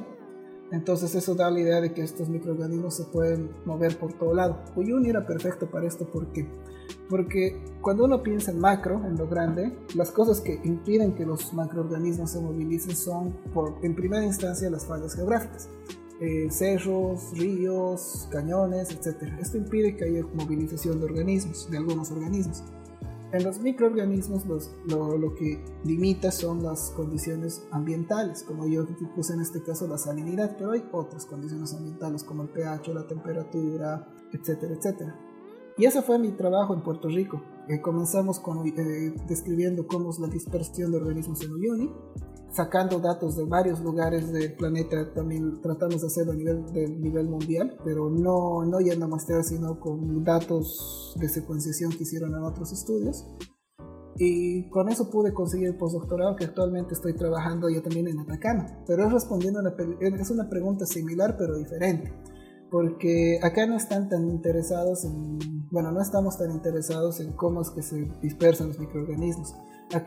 Entonces 0.72 1.13
eso 1.15 1.36
da 1.36 1.51
la 1.51 1.60
idea 1.60 1.81
de 1.81 1.93
que 1.93 2.01
estos 2.01 2.27
microorganismos 2.27 2.95
se 2.95 3.03
pueden 3.05 3.50
mover 3.65 3.98
por 3.98 4.13
todo 4.13 4.34
lado. 4.34 4.63
Uyuni 4.75 5.10
era 5.10 5.25
perfecto 5.25 5.69
para 5.69 5.88
esto 5.88 6.07
porque 6.12 6.48
porque 7.10 7.62
cuando 7.81 8.05
uno 8.05 8.24
piensa 8.24 8.51
en 8.51 8.60
macro, 8.60 9.05
en 9.05 9.15
lo 9.17 9.27
grande, 9.27 9.77
las 9.93 10.12
cosas 10.12 10.41
que 10.41 10.60
impiden 10.63 11.13
que 11.13 11.25
los 11.25 11.53
macroorganismos 11.53 12.31
se 12.31 12.39
movilicen 12.41 12.95
son, 12.95 13.34
por, 13.53 13.75
en 13.84 13.95
primera 13.95 14.25
instancia, 14.25 14.69
las 14.69 14.86
fallas 14.86 15.15
geográficas. 15.15 15.69
Eh, 16.19 16.48
cerros, 16.50 17.38
ríos, 17.38 18.27
cañones, 18.31 18.89
etc. 18.89 19.34
Esto 19.39 19.57
impide 19.57 19.95
que 19.95 20.05
haya 20.05 20.25
movilización 20.34 21.00
de 21.00 21.05
organismos, 21.05 21.69
de 21.69 21.77
algunos 21.77 22.10
organismos. 22.10 22.63
En 23.35 23.43
los 23.43 23.59
microorganismos 23.59 24.45
lo, 24.87 25.17
lo, 25.17 25.35
que 25.35 25.61
limita 25.83 26.31
son 26.31 26.63
las 26.63 26.91
condiciones 26.91 27.67
ambientales, 27.69 28.43
como 28.43 28.65
yo 28.65 28.85
puse 29.13 29.33
en 29.33 29.41
este 29.41 29.61
caso 29.61 29.89
la 29.89 29.97
salinidad, 29.97 30.55
pero 30.57 30.71
hay 30.71 30.85
otras 30.93 31.25
condiciones 31.25 31.73
ambientales 31.73 32.23
como 32.23 32.43
el 32.43 32.49
pH, 32.49 32.93
la 32.93 33.05
temperatura, 33.05 34.07
etcétera, 34.31 34.75
etcétera. 34.75 35.19
Y 35.77 35.83
ese 35.83 36.01
fue 36.01 36.17
mi 36.17 36.31
trabajo 36.31 36.73
en 36.75 36.81
Puerto 36.81 37.09
Rico. 37.09 37.41
Eh, 37.67 37.81
comenzamos 37.81 38.39
con, 38.39 38.65
eh, 38.65 39.13
describiendo 39.27 39.85
cómo 39.85 40.11
es 40.11 40.19
la 40.19 40.29
dispersión 40.29 40.91
de 40.91 40.97
organismos 40.97 41.43
en 41.43 41.51
Uyuni, 41.51 41.91
sacando 42.55 43.00
datos 43.00 43.35
de 43.35 43.43
varios 43.43 43.81
lugares 43.81 44.31
del 44.31 44.55
planeta, 44.55 45.13
también 45.13 45.62
tratamos 45.62 46.01
de 46.01 46.07
hacerlo 46.07 46.31
a 46.31 46.35
nivel, 46.35 46.63
nivel 47.01 47.27
mundial, 47.27 47.77
pero 47.83 48.09
no, 48.09 48.63
no 48.63 48.79
yendo 48.79 49.05
a 49.05 49.07
muestrear, 49.09 49.43
sino 49.43 49.79
con 49.79 50.24
datos 50.24 51.15
de 51.19 51.27
secuenciación 51.27 51.91
que 51.91 52.03
hicieron 52.03 52.33
en 52.33 52.43
otros 52.43 52.71
estudios. 52.71 53.27
Y 54.17 54.69
con 54.69 54.88
eso 54.88 55.09
pude 55.09 55.33
conseguir 55.33 55.67
el 55.67 55.75
postdoctorado 55.75 56.38
que 56.38 56.45
actualmente 56.45 56.93
estoy 56.93 57.13
trabajando 57.13 57.69
ya 57.69 57.81
también 57.81 58.07
en 58.07 58.19
Atacama. 58.19 58.65
Pero 58.88 59.05
es 59.05 59.12
respondiendo 59.12 59.59
una, 59.59 59.75
es 60.00 60.29
una 60.29 60.50
pregunta 60.50 60.85
similar 60.85 61.35
pero 61.38 61.57
diferente 61.57 62.13
porque 62.71 63.39
acá 63.41 63.65
no 63.65 63.77
están 63.77 64.09
tan 64.09 64.27
interesados 64.29 65.05
en, 65.05 65.39
bueno, 65.71 65.91
no 65.91 66.01
estamos 66.01 66.38
tan 66.38 66.51
interesados 66.51 67.19
en 67.19 67.31
cómo 67.33 67.62
es 67.62 67.69
que 67.69 67.81
se 67.81 68.12
dispersan 68.21 68.67
los 68.67 68.79
microorganismos. 68.79 69.55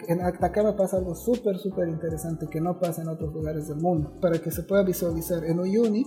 En 0.08 0.20
Atacama 0.20 0.76
pasa 0.76 0.96
algo 0.96 1.14
súper, 1.14 1.56
súper 1.56 1.88
interesante 1.88 2.48
que 2.48 2.60
no 2.60 2.78
pasa 2.78 3.02
en 3.02 3.08
otros 3.08 3.32
lugares 3.32 3.68
del 3.68 3.78
mundo. 3.78 4.12
Para 4.20 4.38
que 4.40 4.50
se 4.50 4.64
pueda 4.64 4.82
visualizar 4.82 5.44
en 5.44 5.60
Uyuni, 5.60 6.04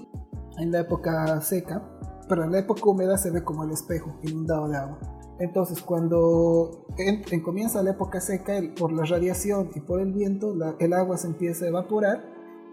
en 0.58 0.72
la 0.72 0.82
época 0.82 1.40
seca, 1.42 1.82
pero 2.28 2.44
en 2.44 2.52
la 2.52 2.60
época 2.60 2.82
húmeda 2.86 3.18
se 3.18 3.32
ve 3.32 3.44
como 3.44 3.64
el 3.64 3.72
espejo 3.72 4.20
inundado 4.24 4.68
de 4.68 4.78
agua. 4.78 5.00
Entonces, 5.40 5.82
cuando 5.82 6.86
en, 6.98 7.42
comienza 7.42 7.82
la 7.82 7.92
época 7.92 8.22
seca, 8.22 8.62
por 8.78 8.92
la 8.94 9.04
radiación 9.04 9.72
y 9.74 9.80
por 9.80 10.00
el 10.00 10.14
viento, 10.14 10.54
el 10.80 10.94
agua 10.94 11.18
se 11.18 11.28
empieza 11.28 11.66
a 11.66 11.70
evaporar 11.70 12.24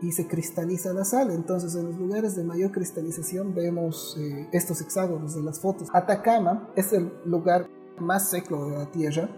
y 0.02 0.12
se 0.12 0.26
cristaliza 0.26 0.92
la 0.92 1.04
sal. 1.04 1.30
Entonces, 1.30 1.74
en 1.74 1.86
los 1.86 1.96
lugares 1.96 2.36
de 2.36 2.44
mayor 2.44 2.70
cristalización 2.70 3.54
vemos 3.54 4.16
eh, 4.20 4.48
estos 4.52 4.80
hexágonos 4.80 5.34
de 5.34 5.42
las 5.42 5.60
fotos. 5.60 5.88
Atacama 5.92 6.70
es 6.76 6.92
el 6.92 7.10
lugar 7.24 7.68
más 7.98 8.28
seco 8.28 8.68
de 8.70 8.78
la 8.78 8.90
Tierra, 8.90 9.30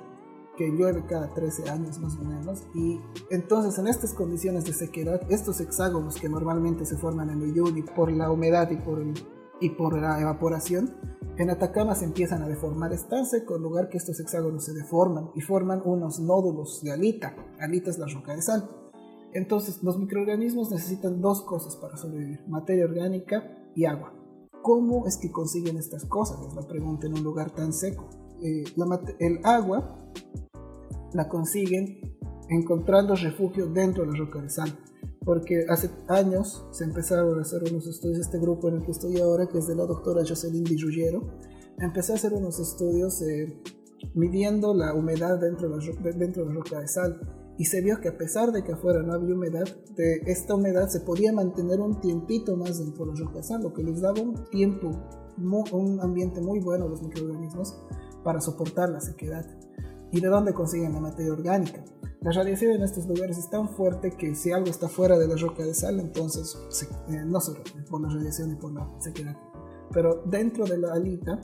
que 0.57 0.69
llueve 0.71 1.04
cada 1.07 1.33
13 1.33 1.71
años 1.71 1.99
más 1.99 2.16
o 2.16 2.25
menos. 2.25 2.64
Y 2.75 3.00
entonces, 3.30 3.78
en 3.78 3.87
estas 3.87 4.14
condiciones 4.14 4.64
de 4.64 4.73
sequedad, 4.73 5.21
estos 5.30 5.61
hexágonos 5.61 6.16
que 6.16 6.28
normalmente 6.28 6.85
se 6.85 6.97
forman 6.97 7.30
en 7.30 7.42
el 7.42 7.50
Uyuni 7.50 7.83
por 7.83 8.12
la 8.12 8.30
humedad 8.30 8.71
y 8.71 8.76
por, 8.76 9.02
y 9.61 9.71
por 9.71 9.99
la 9.99 10.21
evaporación, 10.21 10.95
en 11.37 11.50
Atacama 11.50 11.95
se 11.95 12.04
empiezan 12.04 12.42
a 12.42 12.49
deformar. 12.49 12.92
Es 12.92 13.09
tan 13.09 13.25
seco 13.26 13.57
el 13.57 13.62
lugar 13.62 13.88
que 13.88 13.99
estos 13.99 14.21
hexágonos 14.21 14.64
se 14.64 14.75
deforman 14.75 15.30
y 15.35 15.40
forman 15.40 15.80
unos 15.85 16.21
nódulos 16.21 16.83
de 16.83 16.92
alita. 16.92 17.35
Alita 17.59 17.90
es 17.90 17.99
la 17.99 18.07
roca 18.07 18.35
de 18.35 18.42
sal 18.42 18.69
entonces, 19.33 19.83
los 19.83 19.99
microorganismos 19.99 20.71
necesitan 20.71 21.21
dos 21.21 21.42
cosas 21.42 21.76
para 21.76 21.97
sobrevivir, 21.97 22.40
materia 22.49 22.85
orgánica 22.85 23.45
y 23.75 23.85
agua. 23.85 24.12
¿Cómo 24.62 25.07
es 25.07 25.16
que 25.16 25.30
consiguen 25.30 25.76
estas 25.76 26.04
cosas? 26.04 26.38
Es 26.47 26.54
la 26.54 26.66
pregunta 26.66 27.07
en 27.07 27.14
un 27.14 27.23
lugar 27.23 27.52
tan 27.52 27.73
seco. 27.73 28.09
Eh, 28.42 28.64
el 29.18 29.40
agua 29.44 29.99
la 31.12 31.28
consiguen 31.28 32.00
encontrando 32.49 33.14
refugio 33.14 33.66
dentro 33.66 34.04
de 34.04 34.12
la 34.12 34.18
roca 34.18 34.42
de 34.42 34.50
sal. 34.50 34.78
Porque 35.25 35.66
hace 35.68 35.90
años 36.09 36.66
se 36.73 36.85
empezaron 36.85 37.38
a 37.38 37.42
hacer 37.42 37.62
unos 37.70 37.87
estudios, 37.87 38.20
este 38.20 38.38
grupo 38.38 38.68
en 38.68 38.76
el 38.76 38.82
que 38.82 38.90
estoy 38.90 39.18
ahora, 39.18 39.47
que 39.47 39.59
es 39.59 39.66
de 39.66 39.76
la 39.76 39.85
doctora 39.85 40.23
Jocelyn 40.26 40.64
Di 40.64 40.76
Ruggiero, 40.76 41.23
empecé 41.78 42.12
a 42.12 42.14
hacer 42.16 42.32
unos 42.32 42.59
estudios 42.59 43.20
eh, 43.23 43.61
midiendo 44.14 44.75
la 44.75 44.94
humedad 44.94 45.38
dentro 45.38 45.68
de 45.68 45.76
la, 45.76 46.11
dentro 46.12 46.44
de 46.44 46.49
la 46.49 46.54
roca 46.54 46.80
de 46.80 46.88
sal 46.88 47.20
y 47.59 47.66
se 47.66 47.82
vio 47.82 48.00
que 48.00 48.09
a 48.09 48.16
pesar 48.16 48.50
de 48.52 48.64
que 48.64 48.73
afuera 48.73 49.02
no 49.02 49.12
había 49.12 49.35
humedad, 49.35 49.66
de 49.94 50.23
esta 50.26 50.54
humedad 50.54 50.88
se 50.88 51.00
podía 51.00 51.32
mantener 51.32 51.80
un 51.80 52.00
tiempito 52.00 52.56
más 52.56 52.78
dentro 52.78 53.04
de 53.04 53.11
los 53.11 53.20
rocas, 53.20 53.50
lo 53.62 53.75
que 53.75 53.82
les 53.82 54.00
daba 54.00 54.23
un 54.23 54.47
tiempo, 54.47 54.90
un 55.37 56.00
ambiente 56.00 56.40
muy 56.40 56.61
bueno 56.61 56.87
a 56.87 56.88
los 56.88 57.02
microorganismos 57.02 57.76
para 58.22 58.40
soportar 58.40 58.88
la 58.88 59.00
sequedad. 59.00 59.46
¿Y 60.12 60.20
de 60.20 60.28
dónde 60.28 60.52
consiguen 60.52 60.92
la 60.92 61.00
materia 61.00 61.32
orgánica? 61.32 61.84
La 62.20 62.32
radiación 62.32 62.72
en 62.72 62.82
estos 62.82 63.06
lugares 63.06 63.38
es 63.38 63.48
tan 63.48 63.68
fuerte 63.68 64.12
que 64.12 64.34
si 64.34 64.52
algo 64.52 64.68
está 64.68 64.88
fuera 64.88 65.18
de 65.18 65.26
la 65.26 65.36
roca 65.36 65.64
de 65.64 65.72
sal, 65.72 66.00
entonces 66.00 66.58
eh, 67.08 67.22
no 67.24 67.40
solo 67.40 67.60
por 67.88 68.00
la 68.00 68.08
radiación 68.08 68.52
y 68.52 68.56
por 68.56 68.72
la 68.72 68.90
sequedad. 68.98 69.36
Pero 69.92 70.22
dentro 70.26 70.66
de 70.66 70.78
la 70.78 70.92
alita, 70.92 71.40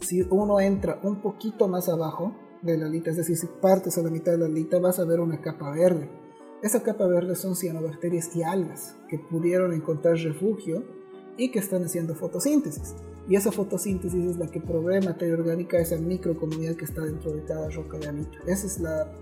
si 0.00 0.22
uno 0.22 0.60
entra 0.60 1.00
un 1.02 1.20
poquito 1.20 1.66
más 1.66 1.88
abajo, 1.88 2.32
de 2.62 2.76
la 2.76 2.86
alita, 2.86 3.10
es 3.10 3.16
decir, 3.16 3.36
si 3.36 3.46
partes 3.46 3.96
a 3.98 4.02
la 4.02 4.10
mitad 4.10 4.32
de 4.32 4.38
la 4.38 4.46
alita 4.46 4.78
vas 4.78 4.98
a 4.98 5.04
ver 5.04 5.20
una 5.20 5.40
capa 5.40 5.70
verde. 5.70 6.10
Esa 6.62 6.82
capa 6.82 7.06
verde 7.06 7.36
son 7.36 7.54
cianobacterias 7.54 8.34
y 8.34 8.42
algas 8.42 8.96
que 9.08 9.18
pudieron 9.18 9.72
encontrar 9.72 10.16
refugio 10.16 10.84
y 11.36 11.50
que 11.50 11.58
están 11.58 11.84
haciendo 11.84 12.14
fotosíntesis. 12.14 12.94
Y 13.28 13.34
esa 13.36 13.50
fotosíntesis 13.50 14.24
es 14.24 14.36
la 14.36 14.46
que 14.46 14.60
provee 14.60 15.04
materia 15.04 15.34
orgánica 15.34 15.78
a 15.78 15.80
esa 15.80 15.96
microcomunidad 15.96 16.76
que 16.76 16.84
está 16.84 17.02
dentro 17.02 17.32
de 17.32 17.42
cada 17.42 17.68
roca 17.70 17.98
de 17.98 18.08
alita. 18.08 18.38
Ese 18.46 18.68
es 18.68 18.78
la, 18.78 19.12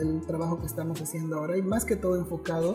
el 0.00 0.20
trabajo 0.26 0.58
que 0.60 0.66
estamos 0.66 1.00
haciendo 1.02 1.36
ahora 1.36 1.56
y 1.56 1.62
más 1.62 1.84
que 1.84 1.96
todo 1.96 2.16
enfocado 2.16 2.74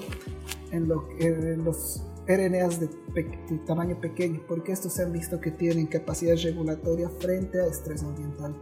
en, 0.72 0.88
lo, 0.88 1.08
en 1.20 1.64
los 1.64 2.04
RNAs 2.28 2.80
de, 2.80 2.88
de, 3.14 3.58
tamaño 3.66 4.00
pequeño, 4.00 4.42
porque 4.48 4.72
estos 4.72 4.94
se 4.94 5.04
han 5.04 5.12
visto 5.12 5.40
que 5.40 5.52
tienen 5.52 5.88
capacidad 5.88 6.36
regulatoria 6.36 7.10
frente 7.10 7.60
a 7.60 7.66
estrés 7.66 8.04
ambiental. 8.04 8.56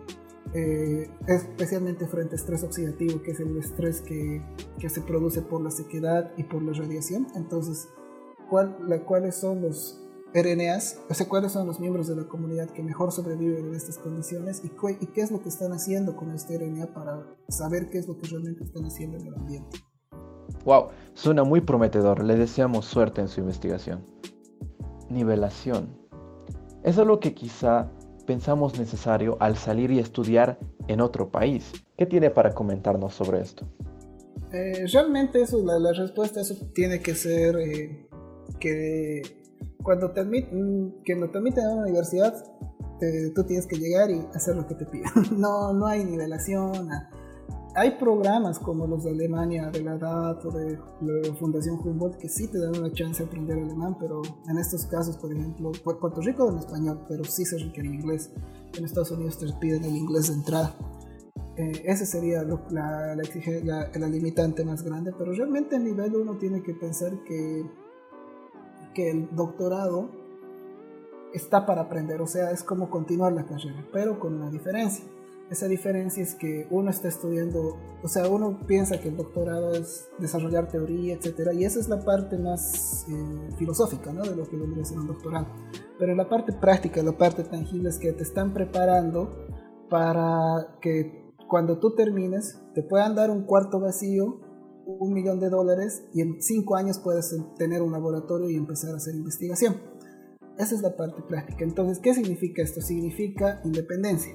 Eh, 0.53 1.09
especialmente 1.27 2.05
frente 2.05 2.35
a 2.35 2.37
estrés 2.37 2.63
oxidativo, 2.63 3.21
que 3.23 3.31
es 3.31 3.39
el 3.39 3.57
estrés 3.57 4.01
que, 4.01 4.41
que, 4.77 4.87
se 4.87 5.01
produce 5.01 5.41
por 5.41 5.61
la 5.61 5.71
sequedad 5.71 6.31
y 6.37 6.43
por 6.43 6.61
la 6.61 6.73
radiación. 6.73 7.27
Entonces, 7.35 7.89
¿cuál, 8.49 8.77
¿cuáles 9.05 9.35
son 9.35 9.63
los 9.63 10.02
RNAs? 10.33 10.99
O 11.09 11.13
sea, 11.13 11.27
¿cuáles 11.27 11.51
son 11.51 11.67
los 11.67 11.79
miembros 11.79 12.07
de 12.07 12.15
la 12.15 12.27
comunidad 12.27 12.69
que 12.69 12.81
mejor 12.81 13.11
sobreviven 13.11 13.67
en 13.67 13.75
estas 13.75 13.97
condiciones? 13.97 14.61
¿Y, 14.63 14.71
y 15.01 15.07
qué 15.07 15.21
es 15.21 15.31
lo 15.31 15.41
que 15.41 15.49
están 15.49 15.71
haciendo 15.71 16.15
con 16.15 16.31
este 16.31 16.57
RNA 16.57 16.93
para 16.93 17.25
saber 17.49 17.89
qué 17.89 17.99
es 17.99 18.07
lo 18.07 18.17
que 18.17 18.27
realmente 18.27 18.63
están 18.63 18.85
haciendo 18.85 19.17
en 19.17 19.27
el 19.27 19.35
ambiente? 19.35 19.77
Wow, 20.65 20.87
suena 21.13 21.43
muy 21.43 21.61
prometedor. 21.61 22.23
Le 22.23 22.35
deseamos 22.35 22.85
suerte 22.85 23.21
en 23.21 23.27
su 23.27 23.41
investigación. 23.41 24.05
Nivelación. 25.09 25.97
Es 26.83 26.97
algo 26.97 27.19
que 27.19 27.33
quizá 27.33 27.91
pensamos 28.25 28.79
necesario 28.79 29.37
al 29.39 29.57
salir 29.57 29.91
y 29.91 29.99
estudiar 29.99 30.57
en 30.87 31.01
otro 31.01 31.29
país. 31.29 31.71
¿Qué 31.97 32.05
tiene 32.05 32.29
para 32.29 32.53
comentarnos 32.53 33.13
sobre 33.13 33.41
esto? 33.41 33.67
Eh, 34.51 34.85
realmente 34.91 35.41
eso, 35.41 35.63
la, 35.63 35.91
respuesta 35.93 36.39
a 36.39 36.43
eso 36.43 36.55
tiene 36.73 37.01
que 37.01 37.15
ser 37.15 37.57
eh, 37.57 38.07
que 38.59 39.42
cuando 39.83 40.11
te 40.11 40.21
admiten, 40.21 40.95
que 41.03 41.15
no 41.15 41.29
te 41.29 41.37
admiten 41.37 41.65
a 41.65 41.73
una 41.73 41.81
universidad, 41.83 42.33
tú 43.35 43.43
tienes 43.43 43.67
que 43.67 43.75
llegar 43.75 44.09
y 44.09 44.19
hacer 44.33 44.55
lo 44.55 44.65
que 44.65 44.75
te 44.75 44.85
piden. 44.85 45.09
no, 45.37 45.73
no 45.73 45.87
hay 45.87 46.05
nivelación, 46.05 46.89
hay 47.75 47.97
programas 47.97 48.59
como 48.59 48.85
los 48.85 49.03
de 49.03 49.11
Alemania, 49.11 49.69
de 49.71 49.81
la 49.81 49.97
DAT 49.97 50.45
o 50.45 50.51
de 50.51 50.77
la 51.01 51.33
Fundación 51.35 51.79
Humboldt 51.83 52.17
que 52.17 52.29
sí 52.29 52.47
te 52.47 52.59
dan 52.59 52.77
una 52.77 52.91
chance 52.91 53.23
de 53.23 53.27
aprender 53.27 53.57
alemán, 53.57 53.97
pero 53.99 54.21
en 54.47 54.57
estos 54.59 54.85
casos, 54.85 55.17
por 55.17 55.33
ejemplo, 55.33 55.71
Puerto 55.83 56.21
Rico 56.21 56.49
en 56.49 56.59
español, 56.59 57.03
pero 57.07 57.23
sí 57.23 57.45
se 57.45 57.57
requiere 57.57 57.89
inglés. 57.89 58.31
En 58.77 58.85
Estados 58.85 59.11
Unidos 59.11 59.39
te 59.39 59.47
piden 59.59 59.83
el 59.85 59.95
inglés 59.95 60.27
de 60.27 60.35
entrada. 60.35 60.75
Eh, 61.55 61.83
ese 61.85 62.05
sería 62.05 62.43
la, 62.43 62.59
la, 62.71 63.15
la, 63.15 64.07
limitante 64.07 64.65
más 64.65 64.83
grande, 64.83 65.11
pero 65.17 65.33
realmente 65.33 65.75
a 65.75 65.79
nivel 65.79 66.15
uno 66.15 66.37
tiene 66.37 66.63
que 66.63 66.73
pensar 66.73 67.11
que, 67.25 67.63
que 68.93 69.09
el 69.09 69.35
doctorado 69.35 70.09
está 71.33 71.65
para 71.65 71.81
aprender, 71.81 72.21
o 72.21 72.27
sea, 72.27 72.51
es 72.51 72.63
como 72.63 72.89
continuar 72.89 73.33
la 73.33 73.45
carrera, 73.45 73.85
pero 73.91 74.19
con 74.19 74.35
una 74.35 74.49
diferencia 74.49 75.05
esa 75.53 75.67
diferencia 75.67 76.23
es 76.23 76.35
que 76.35 76.67
uno 76.71 76.89
está 76.89 77.07
estudiando, 77.07 77.77
o 78.01 78.07
sea, 78.07 78.27
uno 78.27 78.59
piensa 78.65 78.99
que 78.99 79.09
el 79.09 79.17
doctorado 79.17 79.71
es 79.73 80.09
desarrollar 80.17 80.67
teoría, 80.67 81.13
etcétera, 81.13 81.53
y 81.53 81.63
esa 81.63 81.79
es 81.79 81.89
la 81.89 81.99
parte 81.99 82.37
más 82.37 83.05
eh, 83.09 83.49
filosófica, 83.57 84.11
¿no? 84.11 84.23
De 84.23 84.35
lo 84.35 84.49
que 84.49 84.57
vendría 84.57 84.83
a 84.83 84.99
un 84.99 85.07
doctorado. 85.07 85.47
Pero 85.99 86.15
la 86.15 86.27
parte 86.27 86.53
práctica, 86.53 87.03
la 87.03 87.17
parte 87.17 87.43
tangible 87.43 87.89
es 87.89 87.99
que 87.99 88.13
te 88.13 88.23
están 88.23 88.53
preparando 88.53 89.47
para 89.89 90.77
que 90.81 91.33
cuando 91.47 91.77
tú 91.77 91.93
termines 91.93 92.59
te 92.73 92.81
puedan 92.81 93.13
dar 93.15 93.29
un 93.29 93.43
cuarto 93.43 93.79
vacío, 93.79 94.39
un 94.85 95.13
millón 95.13 95.39
de 95.39 95.49
dólares, 95.49 96.03
y 96.13 96.21
en 96.21 96.41
cinco 96.41 96.75
años 96.75 96.99
puedes 96.99 97.35
tener 97.57 97.81
un 97.81 97.91
laboratorio 97.91 98.49
y 98.49 98.55
empezar 98.55 98.93
a 98.93 98.97
hacer 98.97 99.15
investigación. 99.15 99.77
Esa 100.57 100.75
es 100.75 100.81
la 100.81 100.95
parte 100.95 101.21
práctica. 101.23 101.63
Entonces, 101.63 101.99
¿qué 101.99 102.13
significa 102.13 102.61
esto? 102.61 102.81
Significa 102.81 103.61
independencia. 103.63 104.33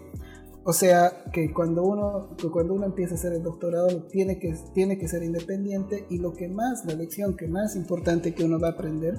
O 0.65 0.73
sea, 0.73 1.25
que 1.33 1.53
cuando 1.53 1.83
uno, 1.83 2.37
cuando 2.53 2.75
uno 2.75 2.87
empieza 2.87 3.15
a 3.15 3.17
hacer 3.17 3.33
el 3.33 3.43
doctorado 3.43 4.05
tiene 4.09 4.39
que, 4.39 4.55
tiene 4.75 4.99
que 4.99 5.09
ser 5.09 5.23
independiente 5.23 6.07
y 6.11 6.19
lo 6.19 6.35
que 6.35 6.49
más, 6.49 6.85
la 6.85 6.95
lección 6.95 7.37
que 7.37 7.47
más 7.47 7.77
importante 7.77 8.35
que 8.35 8.45
uno 8.45 8.61
va 8.61 8.69
a 8.69 8.71
aprender 8.73 9.19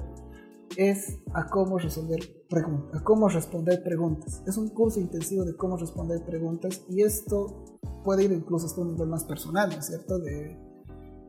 es 0.76 1.18
a 1.34 1.48
cómo 1.48 1.78
resolver 1.78 2.20
preguntas, 2.48 3.00
a 3.00 3.02
cómo 3.02 3.28
responder 3.28 3.82
preguntas. 3.82 4.42
Es 4.46 4.56
un 4.56 4.68
curso 4.68 5.00
intensivo 5.00 5.44
de 5.44 5.56
cómo 5.56 5.76
responder 5.76 6.24
preguntas 6.24 6.82
y 6.88 7.02
esto 7.02 7.64
puede 8.04 8.24
ir 8.24 8.32
incluso 8.32 8.66
hasta 8.66 8.80
un 8.80 8.92
nivel 8.92 9.08
más 9.08 9.24
personal, 9.24 9.70
¿no 9.70 9.78
es 9.78 9.86
cierto? 9.86 10.18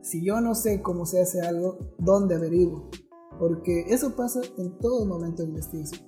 Si 0.02 0.24
yo 0.24 0.40
no 0.40 0.54
sé 0.54 0.82
cómo 0.82 1.06
se 1.06 1.20
hace 1.20 1.40
algo, 1.40 1.78
¿dónde 1.98 2.34
averiguo? 2.34 2.90
Porque 3.38 3.86
eso 3.88 4.14
pasa 4.14 4.40
en 4.58 4.78
todo 4.78 5.06
momento 5.06 5.42
de 5.42 5.48
investigación. 5.48 6.06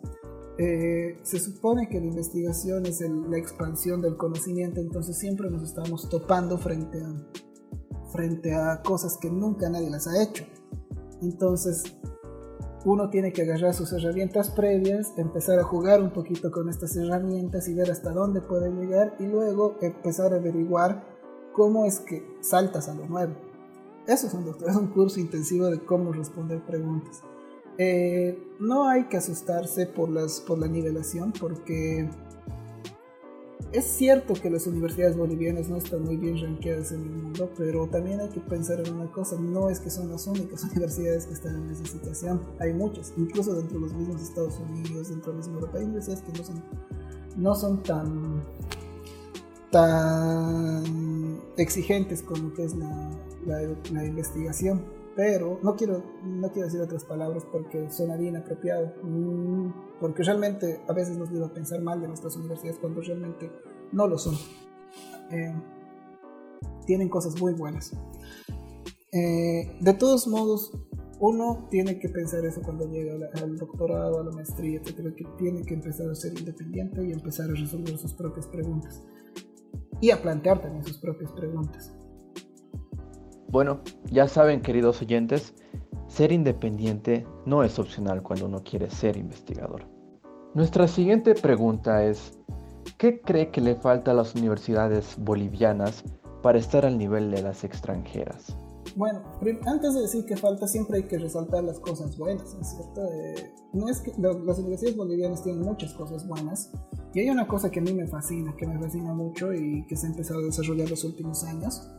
Eh, 0.58 1.18
se 1.22 1.40
supone 1.40 1.88
que 1.88 1.98
la 1.98 2.06
investigación 2.06 2.86
es 2.86 3.00
la 3.00 3.38
expansión 3.38 4.00
del 4.00 4.16
conocimiento, 4.16 4.80
entonces 4.80 5.18
siempre 5.18 5.50
nos 5.50 5.62
estamos 5.62 6.08
topando 6.08 6.58
frente 6.58 7.00
a, 7.02 8.10
frente 8.12 8.54
a 8.54 8.82
cosas 8.82 9.16
que 9.16 9.30
nunca 9.30 9.68
nadie 9.68 9.90
las 9.90 10.06
ha 10.06 10.22
hecho. 10.22 10.44
Entonces, 11.22 11.82
uno 12.84 13.10
tiene 13.10 13.32
que 13.32 13.42
agarrar 13.42 13.74
sus 13.74 13.92
herramientas 13.92 14.50
previas, 14.50 15.12
empezar 15.16 15.58
a 15.58 15.64
jugar 15.64 16.02
un 16.02 16.12
poquito 16.12 16.50
con 16.50 16.68
estas 16.68 16.94
herramientas 16.96 17.66
y 17.68 17.74
ver 17.74 17.90
hasta 17.90 18.12
dónde 18.12 18.40
puede 18.40 18.70
llegar 18.70 19.16
y 19.18 19.26
luego 19.26 19.76
empezar 19.80 20.34
a 20.34 20.36
averiguar 20.36 21.04
cómo 21.52 21.86
es 21.86 22.00
que 22.00 22.22
saltas 22.42 22.88
a 22.88 22.94
lo 22.94 23.06
nuevo. 23.06 23.53
Eso 24.06 24.26
es 24.26 24.34
un, 24.34 24.44
doctor, 24.44 24.68
es 24.68 24.76
un 24.76 24.88
curso 24.88 25.18
intensivo 25.20 25.66
de 25.66 25.80
cómo 25.80 26.12
responder 26.12 26.64
preguntas. 26.64 27.22
Eh, 27.78 28.38
no 28.60 28.88
hay 28.88 29.04
que 29.04 29.16
asustarse 29.16 29.86
por, 29.86 30.08
las, 30.08 30.40
por 30.40 30.58
la 30.58 30.68
nivelación 30.68 31.32
porque 31.32 32.08
es 33.74 33.84
cierto 33.86 34.34
que 34.34 34.48
las 34.48 34.68
universidades 34.68 35.16
bolivianas 35.16 35.68
no 35.68 35.76
están 35.76 36.04
muy 36.04 36.16
bien 36.16 36.40
ranqueadas 36.40 36.92
en 36.92 37.02
el 37.02 37.10
mundo, 37.10 37.50
pero 37.56 37.88
también 37.88 38.20
hay 38.20 38.28
que 38.28 38.38
pensar 38.38 38.78
en 38.78 38.94
una 38.94 39.10
cosa, 39.10 39.36
no 39.40 39.68
es 39.68 39.80
que 39.80 39.90
son 39.90 40.08
las 40.10 40.28
únicas 40.28 40.62
universidades 40.72 41.26
que 41.26 41.34
están 41.34 41.56
en 41.56 41.70
esa 41.70 41.84
situación, 41.84 42.40
hay 42.60 42.72
muchas, 42.72 43.12
incluso 43.16 43.52
dentro 43.54 43.80
de 43.80 43.86
los 43.86 43.94
mismos 43.94 44.22
Estados 44.22 44.60
Unidos, 44.60 45.08
dentro 45.08 45.32
de 45.32 45.38
la 45.38 45.44
misma 45.44 45.54
Europa, 45.54 45.78
hay 45.78 45.84
universidades 45.84 46.22
que 46.22 46.38
no 46.38 46.44
son, 46.44 46.62
no 47.36 47.54
son 47.56 47.82
tan, 47.82 48.44
tan 49.72 51.23
exigentes 51.56 52.22
con 52.22 52.42
lo 52.42 52.54
que 52.54 52.64
es 52.64 52.74
la, 52.74 54.04
investigación 54.04 54.84
pero 55.16 55.60
no 55.62 55.76
quiero, 55.76 56.02
no 56.24 56.50
quiero 56.50 56.66
decir 56.66 56.80
otras 56.80 57.04
palabras 57.04 57.46
porque 57.52 57.88
sonaría 57.88 58.30
inapropiado, 58.30 58.94
mm, 59.04 60.00
porque 60.00 60.24
realmente 60.24 60.80
a 60.88 60.92
veces 60.92 61.16
nos 61.16 61.30
lleva 61.30 61.46
a 61.46 61.52
pensar 61.52 61.80
mal 61.82 62.00
de 62.00 62.08
nuestras 62.08 62.34
universidades 62.36 62.80
cuando 62.80 63.00
realmente 63.00 63.48
no 63.92 64.08
lo 64.08 64.18
son. 64.18 64.34
Eh, 65.30 65.54
tienen 66.84 67.08
cosas 67.08 67.40
muy 67.40 67.52
buenas. 67.52 67.92
Eh, 69.12 69.76
de 69.80 69.94
todos 69.94 70.26
modos, 70.26 70.72
uno 71.20 71.68
tiene 71.70 71.98
que 71.98 72.08
pensar 72.08 72.44
eso 72.44 72.60
cuando 72.62 72.86
llega 72.90 73.14
al 73.40 73.56
doctorado, 73.56 74.20
a 74.20 74.24
la 74.24 74.32
maestría, 74.32 74.80
etcétera, 74.80 75.14
que 75.14 75.24
tiene 75.38 75.62
que 75.62 75.74
empezar 75.74 76.10
a 76.10 76.14
ser 76.14 76.36
independiente 76.38 77.04
y 77.04 77.12
empezar 77.12 77.48
a 77.48 77.54
resolver 77.54 77.96
sus 77.96 78.12
propias 78.12 78.46
preguntas. 78.48 79.02
Y 80.00 80.10
a 80.10 80.20
plantear 80.20 80.60
también 80.60 80.84
sus 80.84 80.98
propias 80.98 81.32
preguntas. 81.32 81.96
Bueno, 83.48 83.80
ya 84.10 84.26
saben 84.26 84.62
queridos 84.62 85.00
oyentes, 85.00 85.54
ser 86.08 86.32
independiente 86.32 87.26
no 87.46 87.62
es 87.62 87.78
opcional 87.78 88.22
cuando 88.22 88.46
uno 88.46 88.62
quiere 88.62 88.90
ser 88.90 89.16
investigador. 89.16 89.86
Nuestra 90.54 90.88
siguiente 90.88 91.34
pregunta 91.34 92.04
es, 92.04 92.38
¿qué 92.98 93.20
cree 93.20 93.50
que 93.50 93.60
le 93.60 93.74
falta 93.76 94.10
a 94.10 94.14
las 94.14 94.34
universidades 94.34 95.16
bolivianas 95.18 96.04
para 96.42 96.58
estar 96.58 96.84
al 96.84 96.98
nivel 96.98 97.30
de 97.30 97.42
las 97.42 97.64
extranjeras? 97.64 98.56
Bueno, 98.96 99.22
antes 99.66 99.94
de 99.94 100.02
decir 100.02 100.24
que 100.24 100.36
falta, 100.36 100.68
siempre 100.68 100.98
hay 100.98 101.02
que 101.04 101.18
resaltar 101.18 101.64
las 101.64 101.80
cosas 101.80 102.16
buenas, 102.16 102.54
¿no 102.54 102.60
es 102.60 102.68
cierto? 102.68 103.04
Eh, 103.12 103.52
no 103.72 103.88
es 103.88 104.00
que 104.00 104.12
las 104.18 104.58
universidades 104.58 104.96
bolivianas 104.96 105.42
tienen 105.42 105.62
muchas 105.62 105.92
cosas 105.94 106.26
buenas, 106.28 106.70
y 107.12 107.20
hay 107.20 107.30
una 107.30 107.48
cosa 107.48 107.70
que 107.70 107.80
a 107.80 107.82
mí 107.82 107.92
me 107.92 108.06
fascina, 108.06 108.54
que 108.56 108.66
me 108.66 108.78
fascina 108.78 109.12
mucho 109.12 109.52
y 109.52 109.84
que 109.86 109.96
se 109.96 110.06
ha 110.06 110.10
empezado 110.10 110.40
a 110.40 110.44
desarrollar 110.44 110.88
los 110.90 111.02
últimos 111.02 111.42
años, 111.42 111.90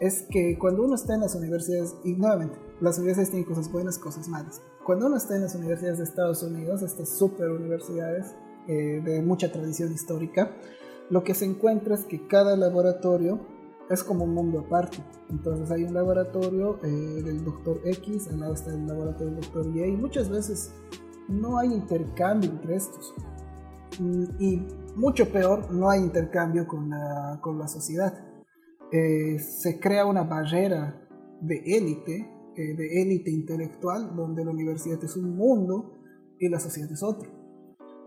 es 0.00 0.22
que 0.22 0.58
cuando 0.58 0.84
uno 0.84 0.96
está 0.96 1.14
en 1.14 1.20
las 1.20 1.36
universidades, 1.36 1.94
y 2.04 2.14
nuevamente, 2.14 2.56
las 2.80 2.98
universidades 2.98 3.30
tienen 3.30 3.48
cosas 3.48 3.70
buenas, 3.70 3.98
cosas 3.98 4.28
malas. 4.28 4.60
Cuando 4.84 5.06
uno 5.06 5.16
está 5.16 5.36
en 5.36 5.42
las 5.42 5.54
universidades 5.54 5.98
de 5.98 6.04
Estados 6.04 6.42
Unidos, 6.42 6.82
estas 6.82 7.10
super 7.10 7.48
universidades 7.50 8.34
eh, 8.66 9.00
de 9.04 9.22
mucha 9.22 9.52
tradición 9.52 9.92
histórica, 9.92 10.50
lo 11.10 11.22
que 11.22 11.34
se 11.34 11.44
encuentra 11.44 11.94
es 11.94 12.04
que 12.04 12.26
cada 12.26 12.56
laboratorio 12.56 13.40
es 13.90 14.04
como 14.04 14.24
un 14.24 14.32
mundo 14.32 14.60
aparte. 14.60 14.98
Entonces 15.28 15.70
hay 15.70 15.84
un 15.84 15.92
laboratorio 15.92 16.78
eh, 16.82 17.22
del 17.22 17.44
doctor 17.44 17.80
X, 17.84 18.28
al 18.28 18.40
lado 18.40 18.54
está 18.54 18.72
el 18.72 18.86
laboratorio 18.86 19.34
del 19.34 19.42
doctor 19.42 19.66
Y, 19.74 19.82
y 19.82 19.96
muchas 19.96 20.30
veces 20.30 20.72
no 21.28 21.58
hay 21.58 21.72
intercambio 21.72 22.50
entre 22.50 22.76
estos. 22.76 23.14
Mm, 23.98 24.24
y 24.38 24.66
mucho 24.96 25.30
peor, 25.30 25.72
no 25.72 25.90
hay 25.90 26.00
intercambio 26.00 26.66
con 26.66 26.88
la, 26.88 27.38
con 27.42 27.58
la 27.58 27.66
sociedad. 27.66 28.14
Eh, 28.92 29.38
se 29.38 29.78
crea 29.80 30.06
una 30.06 30.22
barrera 30.22 31.08
de 31.40 31.62
élite, 31.64 32.30
eh, 32.56 32.74
de 32.76 33.02
élite 33.02 33.30
intelectual, 33.30 34.14
donde 34.14 34.44
la 34.44 34.52
universidad 34.52 35.02
es 35.02 35.16
un 35.16 35.36
mundo 35.36 36.00
y 36.38 36.48
la 36.48 36.60
sociedad 36.60 36.90
es 36.90 37.02
otro. 37.02 37.39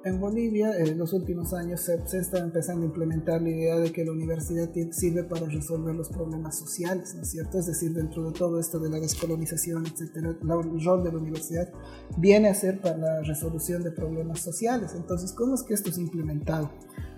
En 0.06 0.20
Bolivia, 0.20 0.78
en 0.78 0.98
los 0.98 1.14
últimos 1.14 1.54
años, 1.54 1.80
se, 1.80 2.06
se, 2.08 2.18
está 2.20 2.40
empezando 2.40 2.84
a 2.84 2.86
implementar 2.88 3.42
la 3.42 3.50
idea 3.50 3.78
de 3.78 3.92
que 3.92 4.04
la 4.04 4.12
universidad 4.12 4.70
sirve 4.92 5.24
para 5.24 5.46
resolver 5.46 5.96
los 5.96 6.10
problemas 6.10 6.58
sociales, 6.58 7.16
¿no 7.16 7.22
es 7.22 7.32
cierto? 7.32 7.58
Es 7.58 7.68
decir, 7.68 7.94
dentro 7.94 8.26
de 8.26 8.34
todo 8.34 8.60
esto 8.60 8.80
de 8.80 8.90
la 8.90 9.00
descolonización, 9.00 9.86
etcétera, 9.86 10.32
el 10.32 10.84
rol 10.84 11.04
de 11.04 11.12
la 11.12 11.18
universidad 11.18 11.72
viene 12.18 12.50
a 12.50 12.54
ser 12.54 12.82
para 12.82 12.98
la 12.98 13.22
resolución 13.22 13.82
de 13.82 13.92
problemas 13.92 14.42
sociales. 14.42 14.92
Entonces, 14.94 15.32
¿cómo 15.32 15.56
es 15.56 15.64
que 15.64 15.74
esto 15.74 15.90
es 15.90 15.98
implementado? 15.98 16.70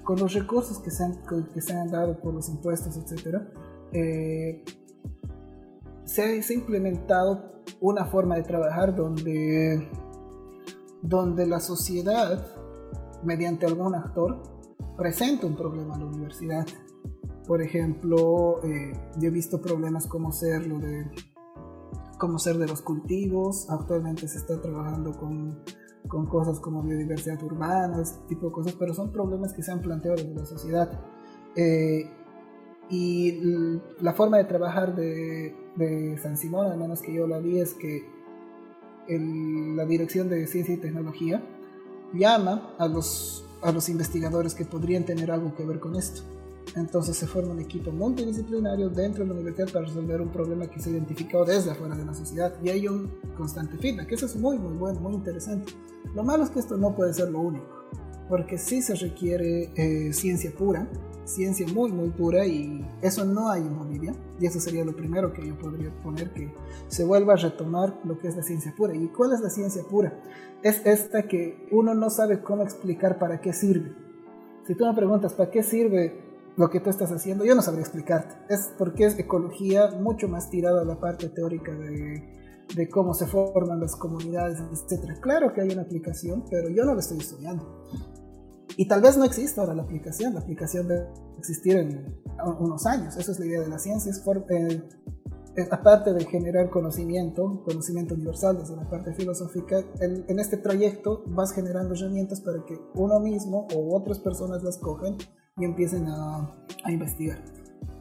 con 0.06 0.20
los 0.20 0.34
recursos 0.34 0.80
que 0.80 0.92
se 0.92 1.04
han, 1.04 1.20
que 1.54 1.62
se 1.62 1.74
han 1.74 1.92
dado 1.92 2.18
por 2.22 2.34
los 2.34 2.48
impuestos, 2.48 2.96
etc., 2.96 3.42
eh, 3.92 4.64
se, 6.06 6.22
ha, 6.22 6.54
implementado 6.54 7.64
una 7.82 8.06
forma 8.06 8.36
de 8.36 8.44
trabajar 8.44 8.96
donde, 8.96 9.90
donde 11.02 11.48
la 11.48 11.60
sociedad, 11.60 12.55
mediante 13.26 13.66
algún 13.66 13.96
actor, 13.96 14.42
presenta 14.98 15.48
un 15.48 15.56
problema 15.56 15.96
a 15.96 16.00
la 16.00 16.06
universidad. 16.06 16.66
Por 17.48 17.62
ejemplo, 17.62 18.64
eh, 18.64 18.94
yo 19.20 19.30
he 19.30 19.32
visto 19.32 19.62
problemas 19.62 20.08
como 20.08 20.32
ser 20.32 20.66
lo 20.68 20.80
de 20.80 21.10
como 22.18 22.40
ser 22.40 22.58
de 22.58 22.68
los 22.68 22.82
cultivos. 22.82 23.70
Actualmente 23.70 24.28
se 24.28 24.38
está 24.38 24.62
trabajando 24.62 25.12
con 25.12 25.60
con 26.08 26.28
cosas 26.28 26.60
como 26.60 26.84
biodiversidad 26.84 27.42
urbana, 27.44 28.02
este 28.02 28.20
tipo 28.28 28.48
de 28.48 28.52
cosas, 28.52 28.76
pero 28.78 28.94
son 28.94 29.12
problemas 29.12 29.54
que 29.54 29.64
se 29.64 29.72
han 29.72 29.82
planteado 29.82 30.18
desde 30.18 30.36
la 30.36 30.46
sociedad. 30.46 31.00
Eh, 31.56 32.10
y 32.90 33.40
la 34.00 34.14
forma 34.14 34.38
de 34.38 34.44
trabajar 34.44 34.96
de, 34.96 35.56
San 36.22 36.38
Simón, 36.38 36.68
al 36.68 36.78
menos 36.78 37.02
que 37.02 37.14
yo 37.14 37.28
la 37.28 37.40
vi, 37.40 37.60
es 37.60 37.74
que 37.74 38.08
la 39.08 39.86
Dirección 39.86 40.30
de 40.30 40.48
Ciencia 40.48 40.76
y 40.76 40.78
Tecnología 40.78 41.44
llama 42.18 42.74
a 42.78 42.88
los, 42.88 43.44
a 43.62 43.72
los 43.72 43.90
investigadores 43.90 44.54
que 44.54 44.66
podrían 44.66 45.06
tener 45.06 45.32
algo 45.32 45.56
que 45.56 45.66
ver 45.66 45.80
con 45.80 45.96
esto. 45.96 46.22
Entonces 46.76 47.16
se 47.16 47.28
forma 47.28 47.54
un 47.54 47.62
equipo 47.62 47.92
multidisciplinario 47.92 48.90
dentro 48.90 49.24
de 49.24 49.30
la 49.30 49.36
universidad 49.36 49.72
para 49.72 49.86
resolver 49.86 50.22
un 50.22 50.30
problema 50.30 50.68
que 50.68 50.80
se 50.80 50.90
ha 50.90 50.94
identificado 50.94 51.46
desde 51.46 51.72
afuera 51.72 51.96
de 51.96 52.06
la 52.06 52.14
sociedad 52.14 52.54
y 52.62 52.70
hay 52.70 52.88
un 52.88 53.12
constante 53.38 53.78
feedback. 53.78 54.12
Eso 54.12 54.26
es 54.26 54.36
muy, 54.36 54.58
muy 54.58 54.74
bueno, 54.74 55.00
muy 55.00 55.14
interesante. 55.14 55.72
Lo 56.14 56.24
malo 56.24 56.44
es 56.44 56.50
que 56.50 56.60
esto 56.60 56.76
no 56.76 56.94
puede 56.96 57.14
ser 57.14 57.30
lo 57.30 57.40
único, 57.40 57.86
porque 58.30 58.58
sí 58.58 58.82
se 58.82 58.96
requiere 58.96 59.72
eh, 59.76 60.14
ciencia 60.14 60.52
pura, 60.52 60.88
ciencia 61.26 61.68
muy, 61.68 61.92
muy 61.92 62.10
pura 62.10 62.46
y 62.46 62.86
eso 63.02 63.26
no 63.26 63.50
hay 63.50 63.62
en 63.62 63.78
Bolivia. 63.78 64.14
Y 64.40 64.46
eso 64.46 64.60
sería 64.60 64.84
lo 64.84 64.96
primero 64.96 65.32
que 65.34 65.48
yo 65.48 65.58
podría 65.58 65.92
poner, 66.02 66.32
que 66.34 66.54
se 66.88 67.04
vuelva 67.04 67.34
a 67.34 67.38
retomar 67.38 68.00
lo 68.04 68.20
que 68.20 68.28
es 68.28 68.36
la 68.36 68.44
ciencia 68.44 68.74
pura. 68.76 68.96
¿Y 68.96 69.08
cuál 69.08 69.34
es 69.34 69.42
la 69.42 69.50
ciencia 69.50 69.84
pura? 69.84 70.22
Es 70.64 70.82
esta 70.86 71.28
que 71.28 71.68
uno 71.72 71.94
no 71.94 72.10
sabe 72.10 72.42
cómo 72.42 72.64
explicar 72.64 73.20
para 73.20 73.40
qué 73.40 73.54
sirve. 73.54 73.94
Si 74.68 74.76
tú 74.76 74.86
me 74.86 74.96
preguntas, 74.96 75.34
¿para 75.34 75.52
qué 75.52 75.64
sirve 75.64 76.26
lo 76.58 76.70
que 76.70 76.80
tú 76.80 76.90
estás 76.90 77.12
haciendo, 77.12 77.46
yo 77.46 77.56
no 77.56 77.62
sabría 77.62 77.82
explicarte. 77.82 78.36
Es 78.54 78.72
porque 78.78 79.06
es 79.06 79.20
ecología 79.20 79.90
mucho 80.00 80.28
más 80.28 80.50
tirada 80.50 80.82
a 80.82 80.86
la 80.86 81.00
parte 81.00 81.30
teórica 81.30 81.74
de, 81.74 82.24
de 82.74 82.90
cómo 82.90 83.14
se 83.14 83.28
forman 83.28 83.80
las 83.80 83.96
comunidades, 83.96 84.60
etc. 84.60 85.20
Claro 85.22 85.54
que 85.54 85.62
hay 85.62 85.70
una 85.70 85.84
aplicación, 85.84 86.46
pero 86.50 86.70
yo 86.70 86.84
no 86.86 86.94
la 86.94 87.00
estoy 87.00 87.20
estudiando. 87.20 87.86
Y 88.78 88.88
tal 88.88 89.02
vez 89.02 89.18
no 89.18 89.24
exista 89.24 89.62
ahora 89.62 89.74
la 89.74 89.84
aplicación, 89.84 90.34
la 90.34 90.42
aplicación 90.42 90.88
debe 90.88 91.08
existir 91.38 91.78
en 91.78 92.20
unos 92.60 92.86
años. 92.86 93.16
Esa 93.16 93.32
es 93.32 93.40
la 93.40 93.46
idea 93.46 93.62
de 93.62 93.70
la 93.70 93.80
ciencia, 93.80 94.12
es 94.12 94.22
eh, 94.50 94.84
eh, 95.58 95.68
aparte 95.72 96.12
de 96.12 96.26
generar 96.26 96.70
conocimiento, 96.70 97.64
conocimiento 97.64 98.16
universal 98.16 98.58
desde 98.58 98.76
la 98.76 98.90
parte 98.90 99.14
filosófica, 99.14 99.82
en, 100.02 100.40
este 100.40 100.58
trayecto 100.58 101.24
vas 101.28 101.54
generando 101.54 101.94
herramientas 101.94 102.42
para 102.42 102.66
que 102.66 102.78
uno 102.96 103.20
mismo 103.22 103.66
o 103.74 103.96
otras 103.96 104.20
personas 104.20 104.62
las 104.64 104.78
cojan 104.78 105.16
y 105.58 105.64
empiecen 105.64 106.08
a, 106.08 106.54
a 106.84 106.92
investigar, 106.92 107.42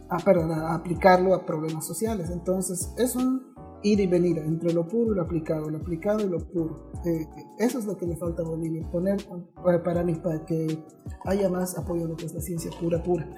a, 0.09 0.19
perdón, 0.19 0.51
a 0.51 0.75
aplicarlo 0.75 1.35
a 1.35 1.47
problemas 1.47 1.87
sociales. 1.87 2.31
Entonces 2.31 2.93
es 2.99 3.15
un 3.15 3.54
ir 3.85 4.01
y 4.01 4.07
venir 4.09 4.39
entre 4.39 4.73
lo 4.73 4.89
puro 4.89 5.13
y 5.13 5.17
lo 5.17 5.23
aplicado, 5.23 5.71
lo 5.71 5.79
aplicado 5.79 6.21
y 6.27 6.29
lo 6.29 6.39
puro. 6.39 6.91
Eh, 7.05 7.27
eso 7.59 7.79
es 7.79 7.87
lo 7.87 7.97
que 7.97 8.07
le 8.07 8.17
falta 8.17 8.43
a 8.43 8.45
Bolivia, 8.45 8.85
poner 8.91 9.21
eh, 9.21 9.79
para 9.85 10.03
mí, 10.03 10.15
para 10.17 10.45
que 10.45 10.85
haya 11.25 11.49
más 11.49 11.79
apoyo 11.79 12.07
a 12.07 12.09
lo 12.09 12.17
que 12.17 12.27
es 12.27 12.35
la 12.35 12.41
ciencia 12.41 12.71
pura, 12.81 13.01
pura. 13.03 13.29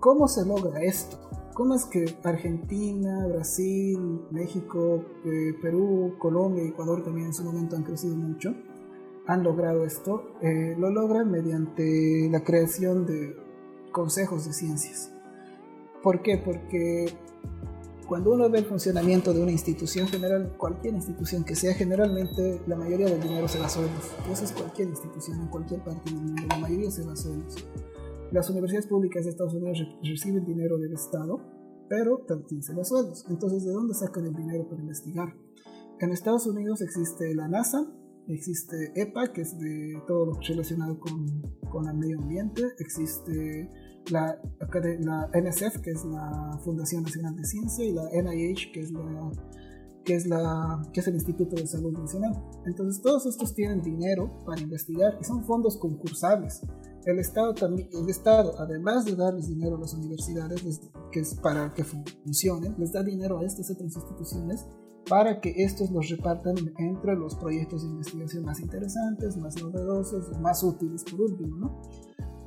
¿Cómo 0.00 0.28
se 0.28 0.44
logra 0.44 0.82
esto? 0.82 1.18
¿Cómo 1.54 1.74
es 1.74 1.86
que 1.86 2.04
Argentina, 2.24 3.26
Brasil, 3.28 4.22
México, 4.30 5.04
eh, 5.24 5.54
Perú, 5.62 6.14
Colombia 6.18 6.64
Ecuador 6.64 7.02
también 7.02 7.28
en 7.28 7.34
su 7.34 7.44
momento 7.44 7.76
han 7.76 7.84
crecido 7.84 8.16
mucho? 8.16 8.52
han 9.26 9.42
logrado 9.44 9.84
esto, 9.84 10.34
eh, 10.40 10.74
lo 10.78 10.90
logran 10.90 11.30
mediante 11.30 12.28
la 12.30 12.42
creación 12.42 13.06
de 13.06 13.36
consejos 13.92 14.46
de 14.46 14.52
ciencias. 14.52 15.12
¿Por 16.02 16.22
qué? 16.22 16.38
Porque 16.38 17.06
cuando 18.12 18.34
uno 18.34 18.50
ve 18.50 18.58
el 18.58 18.66
funcionamiento 18.66 19.32
de 19.32 19.42
una 19.42 19.52
institución 19.52 20.06
general, 20.06 20.54
cualquier 20.58 20.92
institución 20.92 21.44
que 21.44 21.54
sea, 21.54 21.72
generalmente 21.72 22.60
la 22.66 22.76
mayoría 22.76 23.06
del 23.06 23.22
dinero 23.22 23.48
se 23.48 23.58
va 23.58 23.64
a 23.64 23.68
sueldos. 23.70 24.04
Eso 24.30 24.44
es 24.44 24.52
cualquier 24.52 24.88
institución 24.88 25.40
en 25.40 25.48
cualquier 25.48 25.82
parte 25.82 26.10
del 26.10 26.20
mundo, 26.20 26.42
la 26.46 26.58
mayoría 26.58 26.90
se 26.90 27.06
va 27.06 27.14
a 27.14 27.16
sueldos. 27.16 27.64
Las 28.30 28.50
universidades 28.50 28.86
públicas 28.86 29.24
de 29.24 29.30
Estados 29.30 29.54
Unidos 29.54 29.78
reciben 30.02 30.44
dinero 30.44 30.76
del 30.76 30.92
Estado, 30.92 31.40
pero 31.88 32.18
también 32.28 32.62
se 32.62 32.74
va 32.74 32.82
a 32.82 32.84
sueldos. 32.84 33.24
Entonces, 33.30 33.64
¿de 33.64 33.72
dónde 33.72 33.94
sacan 33.94 34.26
el 34.26 34.34
dinero 34.34 34.68
para 34.68 34.82
investigar? 34.82 35.34
en 35.98 36.10
Estados 36.10 36.46
Unidos 36.46 36.82
existe 36.82 37.34
la 37.34 37.48
NASA, 37.48 37.90
existe 38.28 38.92
EPA, 38.94 39.32
que 39.32 39.40
es 39.40 39.58
de 39.58 40.02
todo 40.06 40.26
lo 40.26 40.32
relacionado 40.46 41.00
con, 41.00 41.24
con 41.70 41.88
el 41.88 41.96
medio 41.96 42.18
ambiente, 42.18 42.62
existe 42.78 43.70
la, 44.10 44.38
la 45.00 45.30
NSF, 45.34 45.80
que 45.80 45.90
es 45.90 46.04
la 46.04 46.58
Fundación 46.64 47.02
Nacional 47.02 47.36
de 47.36 47.44
Ciencia, 47.44 47.84
y 47.84 47.92
la 47.92 48.08
NIH, 48.10 48.72
que 48.72 48.80
es 48.80 48.90
la 48.92 49.30
que 50.04 50.14
es, 50.14 50.26
la, 50.26 50.82
que 50.92 51.00
es 51.00 51.06
el 51.06 51.14
Instituto 51.14 51.56
de 51.56 51.66
Salud 51.66 51.96
Nacional. 51.96 52.32
Entonces 52.66 53.00
todos 53.02 53.26
estos 53.26 53.54
tienen 53.54 53.82
dinero 53.82 54.42
para 54.44 54.60
investigar 54.60 55.16
y 55.20 55.24
son 55.24 55.44
fondos 55.44 55.76
concursables. 55.76 56.60
El 57.04 57.18
Estado, 57.18 57.54
también, 57.54 57.88
el 57.92 58.08
Estado 58.08 58.54
además 58.58 59.04
de 59.04 59.16
darles 59.16 59.48
dinero 59.48 59.76
a 59.76 59.80
las 59.80 59.94
universidades, 59.94 60.80
que 61.10 61.20
es 61.20 61.34
para 61.34 61.72
que 61.74 61.84
funcionen, 61.84 62.74
les 62.78 62.92
da 62.92 63.02
dinero 63.02 63.38
a 63.38 63.44
estas 63.44 63.70
otras 63.70 63.94
instituciones 63.94 64.66
para 65.08 65.40
que 65.40 65.52
estos 65.56 65.90
los 65.90 66.08
repartan 66.08 66.54
entre 66.78 67.16
los 67.16 67.34
proyectos 67.34 67.82
de 67.82 67.88
investigación 67.88 68.44
más 68.44 68.60
interesantes, 68.60 69.36
más 69.36 69.60
novedosos, 69.60 70.38
más 70.40 70.62
útiles 70.62 71.02
por 71.10 71.22
último, 71.22 71.56
¿no? 71.56 71.82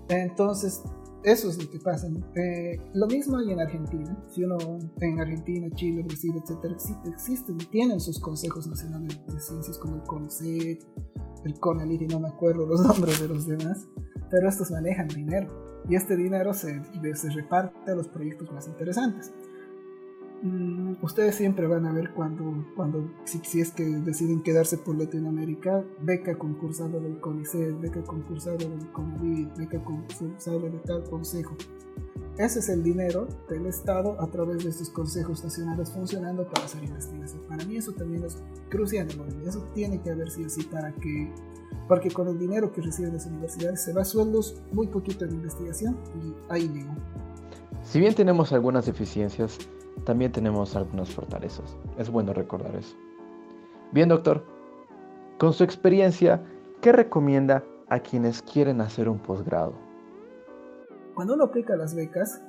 Entonces, 0.08 0.82
eso 1.26 1.50
es 1.50 1.62
lo 1.62 1.70
que 1.70 1.80
pasa. 1.80 2.08
Eh, 2.36 2.80
lo 2.94 3.08
mismo 3.08 3.38
hay 3.38 3.52
en 3.52 3.60
Argentina. 3.60 4.16
Si 4.30 4.44
uno 4.44 4.58
en 5.02 5.20
Argentina, 5.20 5.68
Chile, 5.76 6.04
Brasil, 6.04 6.34
etcétera, 6.42 6.76
existen, 7.06 7.58
tienen 7.72 8.00
sus 8.00 8.20
consejos 8.20 8.68
nacionales 8.68 9.20
de 9.26 9.40
ciencias 9.40 9.78
como 9.80 9.96
el 9.96 10.04
CONICET, 10.04 10.84
el 11.46 11.60
CONALIT 11.60 12.04
y 12.04 12.08
no 12.08 12.20
me 12.20 12.30
acuerdo 12.30 12.66
los 12.66 12.82
nombres 12.86 13.20
de 13.20 13.28
los 13.28 13.48
demás, 13.48 13.88
pero 14.30 14.48
estos 14.48 14.70
manejan 14.72 15.08
dinero 15.08 15.84
y 15.90 15.96
este 15.96 16.16
dinero 16.16 16.54
se, 16.54 16.82
se 17.16 17.30
reparte 17.32 17.92
a 17.92 17.96
los 17.96 18.08
proyectos 18.08 18.52
más 18.52 18.68
interesantes. 18.68 19.34
Mm, 20.41 20.95
ustedes 21.02 21.36
siempre 21.36 21.67
van 21.67 21.86
a 21.86 21.93
ver 21.93 22.12
cuando, 22.13 22.65
cuando 22.76 23.10
si, 23.24 23.60
es 23.60 23.71
que 23.71 23.84
deciden 23.84 24.41
quedarse 24.41 24.78
por 24.78 24.98
Latinoamérica, 24.98 25.84
beca 26.02 26.38
concursada 26.38 27.00
del 27.00 27.19
CONICET, 27.19 27.80
beca 27.80 28.04
concursada 28.04 28.58
del 28.58 28.91
CONAVID, 28.91 29.48
beca 29.58 29.84
concursada 29.84 30.60
de 30.60 30.80
tal 30.80 31.04
consejo. 31.10 31.56
Ese 32.38 32.60
es 32.60 32.67
el 32.67 32.84
dinero 32.84 33.28
del 33.48 33.65
Estado 33.65 34.19
a 34.19 34.28
través 34.28 34.63
de 34.63 34.69
estos 34.69 34.89
consejos 34.89 35.41
nacionales 35.41 35.89
funcionando 35.91 36.45
para 36.50 36.65
hacer 36.65 36.84
investigación. 36.84 37.41
Para 37.48 37.63
mí 37.63 37.78
eso 37.78 37.93
también 37.93 38.26
es 38.26 38.38
crucial, 38.69 39.08
eso 39.48 39.65
tiene 39.74 40.02
que 40.02 40.12
haber 40.12 40.30
sido 40.30 40.48
así 40.48 40.63
para 40.63 40.91
que, 40.91 41.32
porque 41.88 42.12
con 42.12 42.28
el 42.28 42.40
dinero 42.40 42.72
que 42.72 42.82
reciben 42.82 43.14
las 43.14 43.26
universidades 43.26 43.84
se 43.84 43.94
va 43.94 44.02
a 44.02 44.06
sueldos 44.06 44.62
muy 44.72 44.88
poquito 44.88 45.26
en 45.26 45.32
investigación 45.32 45.98
y 46.24 46.34
ahí 46.52 46.68
llegó. 46.68 46.94
Si 47.84 48.00
bien 48.00 48.16
tenemos 48.16 48.52
algunas 48.52 48.86
deficiencias, 48.86 49.58
también 50.04 50.32
tenemos 50.32 50.76
algunas 50.76 51.10
fortalezas. 51.10 51.78
Es 51.98 52.10
bueno 52.10 52.34
recordar 52.34 52.76
eso. 52.76 52.96
Bien, 53.92 54.10
doctor, 54.10 54.44
con 55.38 55.54
su 55.54 55.64
experiencia, 55.64 56.42
¿qué 56.82 56.92
recomienda 56.92 57.64
a 57.88 58.00
quienes 58.00 58.42
quieren 58.42 58.82
hacer 58.82 59.08
un 59.08 59.20
posgrado? 59.20 59.74
Cuando 61.14 61.36
uno 61.36 61.46
aplica 61.46 61.76
las 61.76 61.96
becas, 61.96 62.42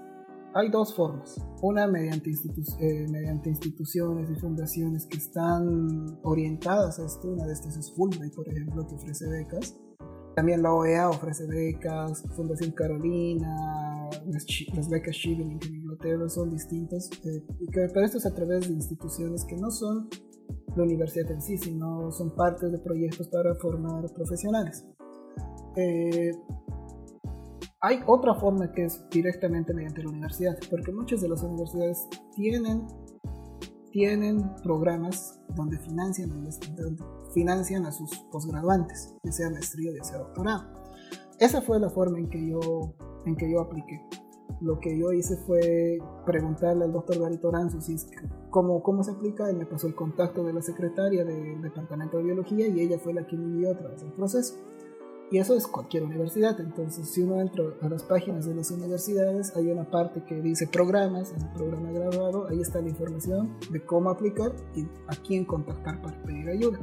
hay 0.57 0.71
dos 0.71 0.95
formas. 0.95 1.37
Una 1.61 1.87
mediante, 1.87 2.31
eh, 2.31 3.07
mediante 3.11 3.51
instituciones 3.51 4.31
y 4.31 4.35
fundaciones 4.37 5.07
que 5.07 5.19
están 5.19 6.19
orientadas 6.23 6.99
a 6.99 7.05
esto. 7.05 7.29
Una 7.29 7.47
de 7.47 7.53
estas 7.53 7.77
es 7.77 7.93
Fulbright, 7.95 8.35
por 8.35 8.49
ejemplo, 8.49 8.87
que 8.87 8.95
ofrece 8.95 9.29
becas. 9.29 9.77
También 10.35 10.63
la 10.63 10.73
OEA 10.73 11.09
ofrece 11.11 11.47
becas, 11.47 12.23
Fundación 12.35 12.73
Carolina, 12.73 14.11
las, 14.27 14.89
becas 14.91 15.17
Chevening 15.17 15.59
en 15.67 15.75
Inglaterra 15.77 16.29
son 16.29 16.51
distintas, 16.51 17.09
eh, 17.25 17.43
pero 17.73 18.05
esto 18.05 18.19
es 18.19 18.27
a 18.27 18.35
través 18.35 18.69
de 18.69 18.75
instituciones 18.75 19.47
que 19.47 19.57
no 19.57 19.71
son 19.71 20.11
la 20.77 20.83
universidad 20.83 21.31
en 21.31 21.41
sí, 21.41 21.57
sino 21.57 22.13
son 22.13 22.35
parte 22.35 22.69
de 22.69 22.79
proyectos 22.79 23.29
para 23.29 23.55
formar 23.55 24.13
profesionales. 24.13 24.87
Eh, 25.77 26.33
hay 27.87 28.01
otra 28.07 28.35
forma 28.35 28.73
que 28.73 28.85
es 28.85 29.09
directamente 29.11 29.73
mediante 29.73 30.03
la 30.03 30.09
universidad, 30.09 30.59
porque 30.69 30.91
muchas 30.91 31.21
de 31.21 31.29
las 31.29 31.41
universidades 31.45 32.09
tienen, 32.35 32.85
tienen 33.93 34.57
programas 34.65 35.41
donde 35.55 35.79
financian, 35.79 36.31
donde 36.31 36.51
financian 37.33 37.87
a 37.87 37.93
sus 37.93 38.11
posgraduantes, 38.33 39.15
ya 39.23 39.31
sea 39.31 39.51
maestría 39.51 39.93
ya 39.97 40.03
sea 40.03 40.19
doctorado. 40.19 40.65
Esa 41.39 41.63
fue 41.63 41.79
la 41.79 41.89
forma 41.89 42.19
en 42.19 42.29
que 42.29 42.45
yo, 42.45 42.61
en 43.25 43.37
que 43.37 43.49
yo 43.49 43.61
apliqué. 43.61 44.03
Lo 44.61 44.81
que 44.81 44.99
yo 44.99 45.13
hice 45.13 45.37
fue 45.37 45.99
preguntarle 46.25 46.87
al 46.87 46.93
doctor 46.93 47.21
Gary 47.21 47.39
Toranzo 47.39 47.81
si 47.81 47.95
es 47.95 48.09
cómo, 48.51 48.83
cómo 48.83 49.05
se 49.05 49.13
aplica. 49.13 49.49
Él 49.49 49.59
me 49.59 49.67
pasó 49.67 49.87
el 49.87 49.95
contacto 49.95 50.43
de 50.43 50.53
la 50.53 50.63
secretaria 50.63 51.25
del 51.25 51.63
Departamento 51.63 52.17
de 52.17 52.25
Biología 52.25 52.67
y 52.67 52.81
ella 52.81 52.99
fue 52.99 53.15
la 53.15 53.25
que 53.29 53.37
me 53.37 53.59
guió 53.59 53.71
a 53.71 53.79
través 53.79 54.01
del 54.01 54.13
proceso. 54.13 54.57
Y 55.31 55.39
eso 55.39 55.57
es 55.57 55.67
cualquier 55.67 56.05
universidad. 56.05 56.61
Entonces, 56.61 57.09
si 57.09 57.23
uno 57.23 57.41
entra 57.41 57.65
a 57.83 57.89
las 57.89 58.05
páginas 58.05 58.47
de 58.47 58.55
las 58.55 58.71
universidades, 58.71 59.57
hay 59.57 59.69
una 59.69 59.91
parte 59.91 60.23
que 60.25 60.41
dice 60.41 60.69
programas, 60.69 61.33
en 61.33 61.43
el 61.43 61.53
programa 61.53 61.91
graduado, 61.91 62.47
ahí 62.49 62.61
está 62.61 62.81
la 62.81 62.89
información 62.89 63.57
de 63.71 63.85
cómo 63.85 64.11
aplicar 64.11 64.55
y 64.75 64.83
a 65.09 65.17
quién 65.27 65.45
contactar 65.45 66.01
para 66.01 66.23
pedir 66.23 66.49
ayuda. 66.49 66.79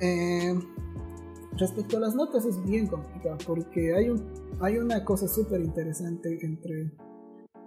Eh, 0.00 0.54
respecto 1.56 1.98
a 1.98 2.00
las 2.00 2.16
notas 2.16 2.44
es 2.44 2.62
bien 2.64 2.88
complicado 2.88 3.38
porque 3.46 3.94
hay, 3.94 4.10
un, 4.10 4.24
hay 4.60 4.78
una 4.78 5.04
cosa 5.04 5.28
súper 5.28 5.60
interesante 5.60 6.36
entre 6.42 6.92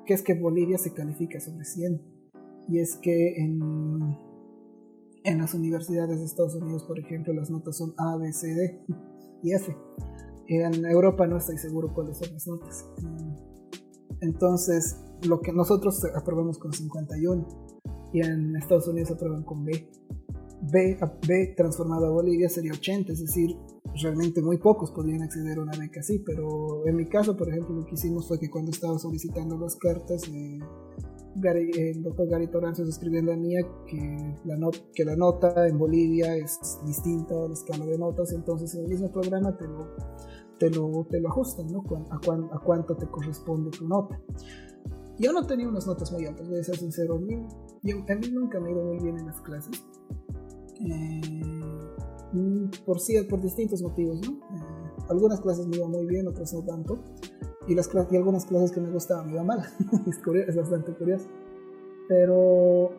que 0.05 0.13
es 0.13 0.21
que 0.21 0.33
Bolivia 0.33 0.77
se 0.77 0.93
califica 0.93 1.39
sobre 1.39 1.63
100 1.63 2.01
y 2.67 2.79
es 2.79 2.97
que 2.97 3.37
en, 3.37 4.17
en 5.23 5.37
las 5.37 5.53
universidades 5.53 6.19
de 6.19 6.25
Estados 6.25 6.55
Unidos, 6.55 6.83
por 6.83 6.99
ejemplo, 6.99 7.33
las 7.33 7.49
notas 7.49 7.77
son 7.77 7.93
A, 7.97 8.17
B, 8.17 8.33
C, 8.33 8.53
D 8.53 8.85
y 9.43 9.53
F. 9.53 9.75
En 10.47 10.85
Europa 10.85 11.27
no 11.27 11.37
estoy 11.37 11.57
seguro 11.57 11.93
cuáles 11.93 12.17
son 12.17 12.33
las 12.33 12.47
notas. 12.47 12.85
Entonces, 14.21 14.97
lo 15.27 15.41
que 15.41 15.51
nosotros 15.51 16.01
aprobamos 16.15 16.57
con 16.57 16.73
51 16.73 17.47
y 18.13 18.21
en 18.21 18.55
Estados 18.55 18.87
Unidos 18.87 19.11
aprueban 19.11 19.43
con 19.43 19.65
B. 19.65 19.89
B, 20.71 20.97
B 21.27 21.53
transformado 21.55 22.07
a 22.07 22.09
Bolivia 22.09 22.49
sería 22.49 22.71
80, 22.71 23.13
es 23.13 23.19
decir, 23.19 23.55
realmente 24.01 24.41
muy 24.41 24.57
pocos 24.57 24.91
podrían 24.91 25.21
acceder 25.23 25.57
a 25.57 25.61
una 25.61 25.77
beca 25.77 25.99
así, 25.99 26.19
pero 26.19 26.85
en 26.87 26.95
mi 26.95 27.07
caso, 27.07 27.35
por 27.35 27.49
ejemplo, 27.49 27.75
lo 27.75 27.85
que 27.85 27.95
hicimos 27.95 28.27
fue 28.27 28.39
que 28.39 28.49
cuando 28.49 28.71
estaba 28.71 28.97
solicitando 28.97 29.57
las 29.57 29.75
cartas, 29.75 30.23
eh, 30.29 30.59
el 31.43 32.03
doctor 32.03 32.27
Gary 32.27 32.47
Toranzo 32.47 32.83
escribió 32.83 33.19
en 33.19 33.25
la 33.27 33.35
mía 33.35 33.59
que 33.85 34.35
la, 34.45 34.57
que 34.93 35.05
la 35.05 35.15
nota 35.15 35.67
en 35.67 35.77
Bolivia 35.77 36.35
es 36.35 36.79
distinta 36.85 37.35
a 37.35 37.47
la 37.47 37.53
escala 37.53 37.85
de 37.85 37.97
notas, 37.97 38.31
entonces 38.33 38.73
en 38.75 38.85
el 38.85 38.89
mismo 38.89 39.11
programa 39.11 39.55
te 39.57 39.67
lo, 39.67 39.87
te 40.57 40.69
lo, 40.69 41.05
te 41.09 41.19
lo 41.19 41.29
ajustan, 41.29 41.67
¿no? 41.67 41.83
A, 42.09 42.55
a 42.55 42.59
cuánto 42.59 42.95
te 42.95 43.07
corresponde 43.07 43.71
tu 43.71 43.87
nota. 43.87 44.19
Yo 45.19 45.31
no 45.31 45.45
tenía 45.45 45.67
unas 45.67 45.87
notas 45.87 46.11
muy 46.11 46.25
altas, 46.25 46.47
voy 46.47 46.59
a 46.59 46.63
ser 46.63 46.77
sincero, 46.77 47.15
a 47.15 47.19
mí, 47.19 47.35
yo, 47.83 47.97
a 47.97 48.15
mí 48.15 48.29
nunca 48.31 48.59
me 48.59 48.69
ha 48.69 48.71
ido 48.71 48.83
muy 48.83 48.99
bien 48.99 49.17
en 49.17 49.25
las 49.25 49.41
clases 49.41 49.83
eh, 50.79 51.21
mm, 52.33 52.69
por, 52.85 52.97
por 53.29 53.41
distintos 53.41 53.81
motivos, 53.81 54.21
¿no? 54.21 54.33
Eh, 54.33 54.87
algunas 55.09 55.39
clases 55.41 55.67
me 55.67 55.77
iban 55.77 55.91
muy 55.91 56.05
bien, 56.05 56.27
otras 56.27 56.53
no 56.53 56.63
tanto. 56.63 57.03
Y, 57.67 57.75
las 57.75 57.89
y 58.09 58.15
algunas 58.15 58.45
clases 58.45 58.71
que 58.71 58.79
me 58.79 58.89
gustaban 58.89 59.27
me 59.27 59.33
iban 59.33 59.45
mal. 59.45 59.59
es, 60.07 60.17
curioso, 60.19 60.49
es 60.49 60.55
bastante 60.55 60.93
curioso. 60.93 61.25
Pero 62.07 62.91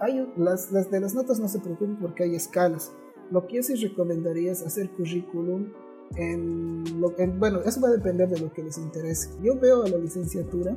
hay, 0.00 0.32
las, 0.36 0.70
las, 0.70 0.90
de 0.90 1.00
las 1.00 1.14
notas 1.14 1.40
no 1.40 1.48
se 1.48 1.60
preocupen 1.60 1.96
porque 1.96 2.24
hay 2.24 2.34
escalas. 2.34 2.92
Lo 3.30 3.46
que 3.46 3.56
yo 3.56 3.62
sí 3.62 3.74
recomendaría 3.76 4.52
es 4.52 4.66
hacer 4.66 4.90
currículum 4.90 5.72
en, 6.16 7.00
lo, 7.00 7.16
en, 7.18 7.38
bueno, 7.38 7.60
eso 7.60 7.80
va 7.80 7.88
a 7.88 7.92
depender 7.92 8.28
de 8.28 8.40
lo 8.40 8.52
que 8.52 8.62
les 8.62 8.76
interese. 8.78 9.30
Yo 9.42 9.58
veo 9.58 9.84
a 9.84 9.88
la 9.88 9.96
licenciatura 9.96 10.76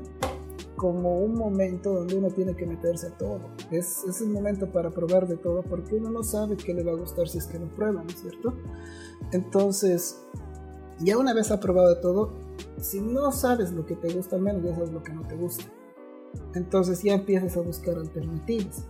como 0.75 1.19
un 1.19 1.35
momento 1.35 1.93
donde 1.93 2.15
uno 2.15 2.29
tiene 2.29 2.55
que 2.55 2.65
meterse 2.65 3.07
a 3.07 3.17
todo. 3.17 3.39
Es, 3.71 4.03
es 4.07 4.21
el 4.21 4.29
momento 4.29 4.71
para 4.71 4.91
probar 4.91 5.27
de 5.27 5.37
todo 5.37 5.63
porque 5.63 5.95
uno 5.95 6.09
no 6.09 6.23
sabe 6.23 6.57
qué 6.57 6.73
le 6.73 6.83
va 6.83 6.91
a 6.91 6.95
gustar 6.95 7.27
si 7.27 7.37
es 7.37 7.47
que 7.47 7.59
no 7.59 7.67
prueba, 7.67 8.03
¿no 8.03 8.09
es 8.09 8.19
cierto? 8.19 8.53
Entonces, 9.31 10.19
ya 10.99 11.17
una 11.17 11.33
vez 11.33 11.51
aprobado 11.51 11.99
todo, 11.99 12.33
si 12.77 13.01
no 13.01 13.31
sabes 13.31 13.71
lo 13.71 13.85
que 13.85 13.95
te 13.95 14.13
gusta, 14.13 14.37
menos 14.37 14.63
ya 14.63 14.75
sabes 14.75 14.91
lo 14.91 15.03
que 15.03 15.13
no 15.13 15.25
te 15.27 15.35
gusta. 15.35 15.65
Entonces 16.55 17.01
ya 17.03 17.13
empiezas 17.13 17.55
a 17.57 17.61
buscar 17.61 17.97
alternativas. 17.97 18.87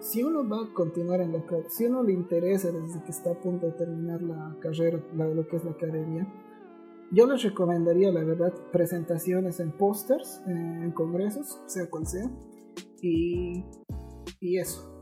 Si 0.00 0.22
uno 0.22 0.48
va 0.48 0.64
a 0.64 0.74
continuar 0.74 1.20
en 1.20 1.32
la 1.32 1.42
si 1.68 1.86
uno 1.86 2.02
le 2.02 2.12
interesa 2.12 2.70
desde 2.70 3.02
que 3.02 3.10
está 3.10 3.32
a 3.32 3.40
punto 3.40 3.66
de 3.66 3.72
terminar 3.72 4.22
la 4.22 4.56
carrera, 4.60 5.02
lo 5.14 5.46
que 5.46 5.56
es 5.56 5.64
la 5.64 5.72
academia, 5.72 6.26
yo 7.12 7.26
les 7.26 7.42
recomendaría, 7.42 8.10
la 8.10 8.24
verdad, 8.24 8.52
presentaciones 8.72 9.60
en 9.60 9.70
pósters, 9.70 10.42
eh, 10.48 10.50
en 10.50 10.90
congresos, 10.90 11.60
sea 11.66 11.88
cual 11.88 12.06
sea. 12.06 12.28
Y, 13.00 13.64
y 14.40 14.58
eso. 14.58 15.00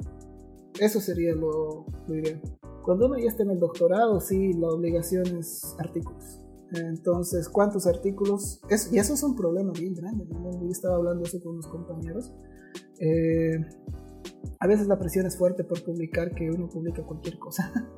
Eso 0.79 1.01
sería 1.01 1.35
lo, 1.35 1.87
lo, 2.07 2.15
ideal. 2.15 2.43
Cuando 2.83 3.07
uno 3.07 3.19
ya 3.19 3.29
esté 3.29 3.45
en 3.45 3.53
el 3.53 3.59
doctorado, 3.59 4.21
sí, 4.21 4.53
la 4.53 4.69
obligación 4.69 5.25
es 5.39 5.75
artículos. 5.79 6.44
Entonces, 6.81 7.49
¿cuántos 7.49 7.87
artículos? 7.87 8.61
y 8.93 8.99
eso 8.99 9.15
es 9.15 9.23
un 9.23 9.37
problema 9.37 9.73
bien 9.73 9.95
grande. 9.95 10.27
Yo 10.29 10.69
estaba 10.71 10.97
hablando 10.97 11.25
eso 11.25 11.41
con 11.43 11.55
unos 11.55 11.67
compañeros. 11.67 12.33
Eh, 13.01 13.59
a 14.61 14.67
veces 14.67 14.87
la 14.87 14.99
presión 14.99 15.27
es 15.27 15.37
fuerte 15.37 15.65
por 15.65 15.83
publicar 15.85 16.35
que 16.35 16.51
uno 16.51 16.69
publica 16.69 17.03
cualquier 17.03 17.39
cosa. 17.39 17.73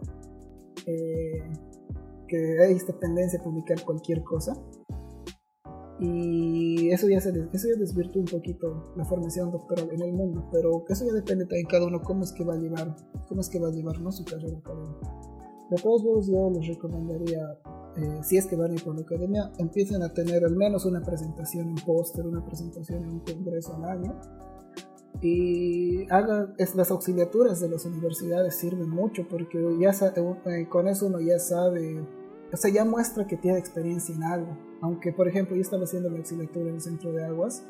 Eh, 0.89 1.43
que 2.29 2.63
hay 2.63 2.75
esta 2.75 2.93
tendencia 2.93 3.41
a 3.41 3.43
publicar 3.43 3.83
cualquier 3.85 4.23
cosa. 4.23 4.53
Y 5.99 6.91
eso 6.91 7.09
ya, 7.09 7.21
se, 7.21 7.31
eso 7.31 7.69
ya 7.69 7.81
desvirtúa 7.81 8.21
un 8.21 8.29
poquito 8.29 8.93
la 8.97 9.05
formación 9.05 9.51
doctoral 9.51 9.89
en 9.91 10.03
el 10.03 10.13
mundo, 10.13 10.47
pero 10.53 10.85
eso 10.89 11.07
ya 11.07 11.13
depende 11.13 11.47
de 11.47 11.65
cada 11.65 11.87
uno 11.87 12.03
cómo 12.03 12.23
es 12.23 12.33
que 12.33 12.45
va 12.45 12.55
a 12.55 12.59
llevar, 12.59 12.95
cómo 13.29 13.41
es 13.41 13.49
que 13.49 13.59
va 13.59 13.69
a 13.69 13.73
llevar 13.73 13.99
¿no? 14.01 14.13
su 14.13 14.25
carrera 14.25 14.59
académica. 14.59 15.11
De 15.71 15.77
todos 15.83 16.05
modos, 16.05 16.29
yo 16.29 16.51
les 16.51 16.69
recomendaría, 16.69 17.41
eh, 17.97 18.21
si 18.23 18.37
es 18.37 18.47
que 18.47 18.57
van 18.57 18.71
a 18.71 18.75
ir 18.75 18.85
por 18.85 18.95
la 18.95 19.03
academia, 19.03 19.51
empiecen 19.59 20.03
a 20.03 20.13
tener 20.13 20.45
al 20.45 20.57
menos 20.57 20.85
una 20.85 21.01
presentación, 21.03 21.69
un 21.69 21.77
póster, 21.77 22.27
una 22.27 22.45
presentación 22.45 23.05
en 23.05 23.11
un 23.11 23.21
congreso 23.21 23.75
al 23.77 23.85
año 23.85 24.21
y 25.21 26.07
haga, 26.11 26.53
es, 26.59 26.75
las 26.75 26.91
auxiliaturas 26.91 27.61
de 27.61 27.69
las 27.69 27.87
universidades 27.87 28.55
sirven 28.57 28.91
mucho 28.91 29.27
porque 29.29 29.59
ya 29.81 29.91
eh, 29.91 30.67
con 30.69 30.89
eso 30.89 31.07
uno 31.07 31.21
ya 31.21 31.39
sabe, 31.39 32.01
o 32.53 32.57
sea, 32.57 32.71
ya 32.71 32.85
muestra 32.85 33.27
que 33.27 33.37
tiene 33.37 33.59
experiencia 33.59 34.15
en 34.15 34.23
algo. 34.23 34.59
Aunque, 34.83 35.13
por 35.13 35.27
ejemplo, 35.27 35.57
yo 35.57 35.63
estaba 35.63 35.85
haciendo 35.85 36.11
la 36.11 36.19
auxiliatura 36.19 36.69
en 36.69 36.75
el 36.75 36.81
centro 36.81 37.13
de 37.13 37.25
aguas 37.25 37.65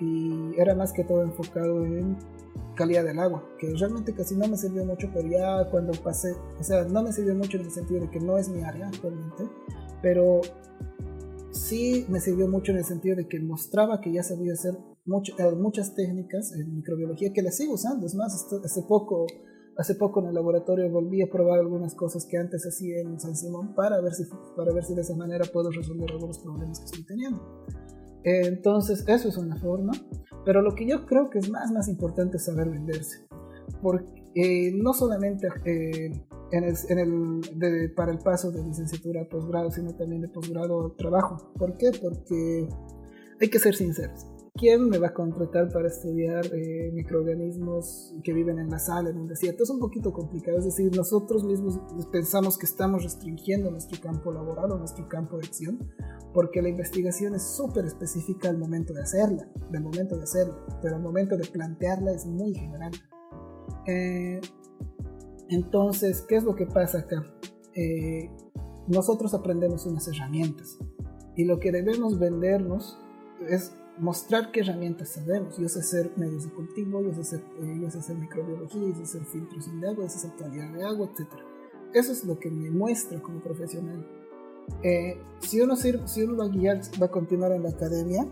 y 0.00 0.54
era 0.58 0.74
más 0.74 0.92
que 0.92 1.04
todo 1.04 1.22
enfocado 1.22 1.84
en 1.84 2.16
calidad 2.74 3.04
del 3.04 3.18
agua, 3.18 3.44
que 3.58 3.72
realmente 3.74 4.14
casi 4.14 4.34
no 4.34 4.48
me 4.48 4.56
sirvió 4.56 4.84
mucho, 4.84 5.10
pero 5.12 5.28
ya 5.28 5.70
cuando 5.70 5.92
pasé, 6.02 6.34
o 6.58 6.62
sea, 6.62 6.84
no 6.84 7.02
me 7.02 7.12
sirvió 7.12 7.34
mucho 7.34 7.58
en 7.58 7.64
el 7.64 7.70
sentido 7.70 8.00
de 8.00 8.10
que 8.10 8.20
no 8.20 8.38
es 8.38 8.48
mi 8.48 8.62
área 8.62 8.88
actualmente, 8.88 9.44
pero 10.00 10.40
sí 11.52 12.06
me 12.08 12.20
sirvió 12.20 12.48
mucho 12.48 12.72
en 12.72 12.78
el 12.78 12.84
sentido 12.84 13.16
de 13.16 13.28
que 13.28 13.38
mostraba 13.40 14.00
que 14.00 14.12
ya 14.12 14.22
sabía 14.22 14.54
hacer 14.54 14.74
eh, 14.74 15.54
muchas 15.56 15.94
técnicas 15.94 16.52
en 16.52 16.76
microbiología 16.76 17.32
que 17.32 17.42
las 17.42 17.56
sigo 17.56 17.74
usando. 17.74 18.06
Es 18.06 18.14
más, 18.14 18.34
hace 18.64 18.82
poco, 18.82 19.26
hace 19.76 19.94
poco 19.94 20.20
en 20.20 20.26
el 20.26 20.34
laboratorio 20.34 20.90
volví 20.90 21.22
a 21.22 21.30
probar 21.30 21.60
algunas 21.60 21.94
cosas 21.94 22.26
que 22.26 22.38
antes 22.38 22.66
hacía 22.66 23.00
en 23.00 23.20
San 23.20 23.36
Simón 23.36 23.74
para 23.74 24.00
ver 24.00 24.14
si, 24.14 24.24
para 24.56 24.72
ver 24.72 24.84
si 24.84 24.94
de 24.94 25.02
esa 25.02 25.14
manera 25.14 25.44
puedo 25.52 25.70
resolver 25.70 26.10
algunos 26.10 26.38
problemas 26.38 26.78
que 26.80 26.86
estoy 26.86 27.04
teniendo. 27.04 27.66
Entonces, 28.24 29.04
eso 29.06 29.28
es 29.28 29.36
una 29.36 29.56
forma. 29.56 29.92
Pero 30.44 30.62
lo 30.62 30.74
que 30.74 30.86
yo 30.86 31.06
creo 31.06 31.30
que 31.30 31.38
es 31.38 31.50
más, 31.50 31.70
más 31.70 31.88
importante 31.88 32.36
es 32.36 32.44
saber 32.44 32.68
venderse. 32.68 33.26
Porque 33.80 34.22
eh, 34.34 34.72
no 34.74 34.92
solamente 34.92 35.48
eh, 35.64 36.10
en 36.52 36.64
el, 36.64 37.40
el 37.60 37.92
para 37.94 38.12
el 38.12 38.18
paso 38.18 38.50
de 38.50 38.62
licenciatura 38.62 39.22
a 39.22 39.28
posgrado, 39.28 39.70
sino 39.70 39.94
también 39.94 40.22
de 40.22 40.28
posgrado 40.28 40.86
a 40.86 40.96
trabajo. 40.96 41.52
¿Por 41.58 41.76
qué? 41.76 41.90
Porque 42.00 42.68
hay 43.40 43.48
que 43.48 43.58
ser 43.58 43.74
sinceros. 43.74 44.26
¿Quién 44.54 44.90
me 44.90 44.98
va 44.98 45.08
a 45.08 45.14
contratar 45.14 45.72
para 45.72 45.88
estudiar 45.88 46.44
eh, 46.52 46.90
microorganismos 46.92 48.14
que 48.22 48.34
viven 48.34 48.58
en 48.58 48.68
la 48.68 48.78
sal, 48.78 49.06
en 49.06 49.16
un 49.16 49.26
desierto? 49.26 49.62
Es 49.62 49.70
un 49.70 49.78
poquito 49.78 50.12
complicado, 50.12 50.58
es 50.58 50.66
decir, 50.66 50.94
nosotros 50.94 51.42
mismos 51.42 51.80
pensamos 52.12 52.58
que 52.58 52.66
estamos 52.66 53.02
restringiendo 53.02 53.70
nuestro 53.70 53.98
campo 53.98 54.30
laboral 54.30 54.72
o 54.72 54.78
nuestro 54.78 55.08
campo 55.08 55.38
de 55.38 55.46
acción, 55.46 55.78
porque 56.34 56.60
la 56.60 56.68
investigación 56.68 57.34
es 57.34 57.42
súper 57.42 57.86
específica 57.86 58.50
al 58.50 58.58
momento 58.58 58.92
de 58.92 59.00
hacerla, 59.00 59.48
del 59.70 59.82
momento 59.82 60.18
de 60.18 60.24
hacerla, 60.24 60.66
pero 60.82 60.96
al 60.96 61.02
momento 61.02 61.38
de 61.38 61.46
plantearla 61.46 62.12
es 62.12 62.26
muy 62.26 62.54
general. 62.54 62.92
Eh, 63.86 64.38
entonces, 65.48 66.20
¿qué 66.28 66.36
es 66.36 66.44
lo 66.44 66.54
que 66.54 66.66
pasa 66.66 66.98
acá? 66.98 67.24
Eh, 67.74 68.30
nosotros 68.86 69.32
aprendemos 69.32 69.86
unas 69.86 70.06
herramientas 70.08 70.76
y 71.36 71.44
lo 71.44 71.58
que 71.58 71.72
debemos 71.72 72.18
vendernos 72.18 72.98
es 73.48 73.72
mostrar 73.98 74.50
qué 74.50 74.60
herramientas 74.60 75.10
sabemos. 75.10 75.56
Yo 75.58 75.68
sé 75.68 75.80
hacer 75.80 76.12
medios 76.16 76.44
de 76.44 76.50
cultivo, 76.50 77.02
yo 77.02 77.12
sé 77.14 77.20
hacer, 77.20 77.40
eh, 77.60 77.78
yo 77.80 77.90
sé 77.90 77.98
hacer 77.98 78.16
microbiología, 78.16 78.88
yo 78.88 78.94
sé 78.94 79.02
hacer 79.02 79.24
filtración 79.24 79.80
de 79.80 79.88
agua, 79.88 80.04
yo 80.04 80.10
sé 80.10 80.16
hacer 80.18 80.32
calidad 80.38 80.72
de 80.72 80.84
agua, 80.84 81.10
etc. 81.12 81.28
Eso 81.92 82.12
es 82.12 82.24
lo 82.24 82.38
que 82.38 82.50
me 82.50 82.70
muestra 82.70 83.20
como 83.20 83.40
profesional. 83.40 84.06
Eh, 84.82 85.20
si, 85.40 85.60
uno 85.60 85.76
sirve, 85.76 86.06
si 86.08 86.22
uno 86.22 86.36
va 86.36 86.44
a 86.44 86.48
guiar, 86.48 86.80
va 87.00 87.06
a 87.06 87.10
continuar 87.10 87.52
en 87.52 87.64
la 87.64 87.70
academia, 87.70 88.26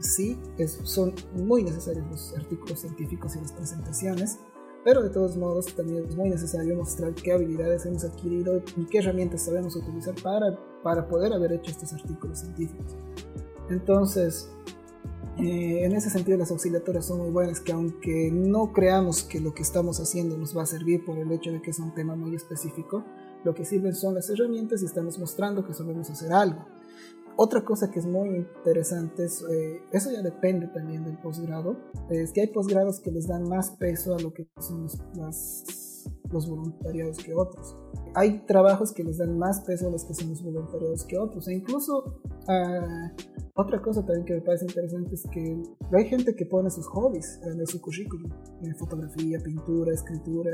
sí, 0.00 0.38
es, 0.58 0.78
son 0.82 1.14
muy 1.34 1.62
necesarios 1.62 2.06
los 2.10 2.36
artículos 2.36 2.80
científicos 2.80 3.36
y 3.36 3.40
las 3.40 3.52
presentaciones, 3.52 4.38
pero 4.84 5.02
de 5.02 5.10
todos 5.10 5.36
modos 5.36 5.66
también 5.74 6.04
es 6.04 6.16
muy 6.16 6.28
necesario 6.30 6.76
mostrar 6.76 7.14
qué 7.14 7.32
habilidades 7.32 7.86
hemos 7.86 8.04
adquirido 8.04 8.62
y 8.76 8.84
qué 8.86 8.98
herramientas 8.98 9.42
sabemos 9.42 9.74
utilizar 9.74 10.14
para, 10.22 10.58
para 10.82 11.08
poder 11.08 11.32
haber 11.32 11.52
hecho 11.52 11.70
estos 11.70 11.92
artículos 11.92 12.40
científicos. 12.40 12.96
Entonces, 13.68 14.48
eh, 15.38 15.84
en 15.84 15.92
ese 15.92 16.08
sentido 16.08 16.38
las 16.38 16.50
auxiliaturas 16.50 17.04
son 17.04 17.18
muy 17.18 17.30
buenas, 17.30 17.60
que 17.60 17.72
aunque 17.72 18.30
no 18.32 18.72
creamos 18.72 19.22
que 19.22 19.38
lo 19.38 19.52
que 19.52 19.62
estamos 19.62 20.00
haciendo 20.00 20.36
nos 20.38 20.56
va 20.56 20.62
a 20.62 20.66
servir 20.66 21.04
por 21.04 21.18
el 21.18 21.30
hecho 21.30 21.50
de 21.50 21.60
que 21.60 21.70
es 21.70 21.78
un 21.78 21.94
tema 21.94 22.16
muy 22.16 22.34
específico, 22.34 23.04
lo 23.44 23.54
que 23.54 23.64
sirven 23.64 23.94
son 23.94 24.14
las 24.14 24.30
herramientas 24.30 24.82
y 24.82 24.86
estamos 24.86 25.18
mostrando 25.18 25.66
que 25.66 25.74
sabemos 25.74 26.08
hacer 26.08 26.32
algo. 26.32 26.64
Otra 27.36 27.62
cosa 27.66 27.90
que 27.90 27.98
es 27.98 28.06
muy 28.06 28.34
interesante, 28.34 29.26
es, 29.26 29.42
eh, 29.42 29.82
eso 29.92 30.10
ya 30.10 30.22
depende 30.22 30.68
también 30.68 31.04
del 31.04 31.18
posgrado, 31.18 31.76
es 32.08 32.32
que 32.32 32.40
hay 32.40 32.46
posgrados 32.46 32.98
que 32.98 33.10
les 33.10 33.26
dan 33.26 33.46
más 33.46 33.72
peso 33.72 34.14
a 34.14 34.18
lo 34.18 34.32
que 34.32 34.48
son 34.58 34.88
los, 35.16 35.66
los 36.32 36.48
voluntariados 36.48 37.18
que 37.18 37.34
otros. 37.34 37.76
Hay 38.14 38.46
trabajos 38.46 38.90
que 38.92 39.04
les 39.04 39.18
dan 39.18 39.38
más 39.38 39.60
peso 39.60 39.88
a 39.88 39.90
los 39.90 40.06
que 40.06 40.14
son 40.14 40.30
los 40.30 40.42
voluntariados 40.42 41.04
que 41.04 41.18
otros. 41.18 41.46
E 41.48 41.52
incluso 41.52 42.20
uh, 42.48 43.45
otra 43.56 43.80
cosa 43.80 44.04
también 44.04 44.26
que 44.26 44.34
me 44.34 44.40
parece 44.42 44.66
interesante 44.66 45.14
es 45.14 45.26
que 45.32 45.62
hay 45.92 46.04
gente 46.04 46.34
que 46.34 46.44
pone 46.44 46.70
sus 46.70 46.86
hobbies 46.88 47.40
en 47.44 47.66
su 47.66 47.80
currículum, 47.80 48.30
eh, 48.62 48.74
fotografía, 48.74 49.38
pintura, 49.40 49.94
escritura, 49.94 50.50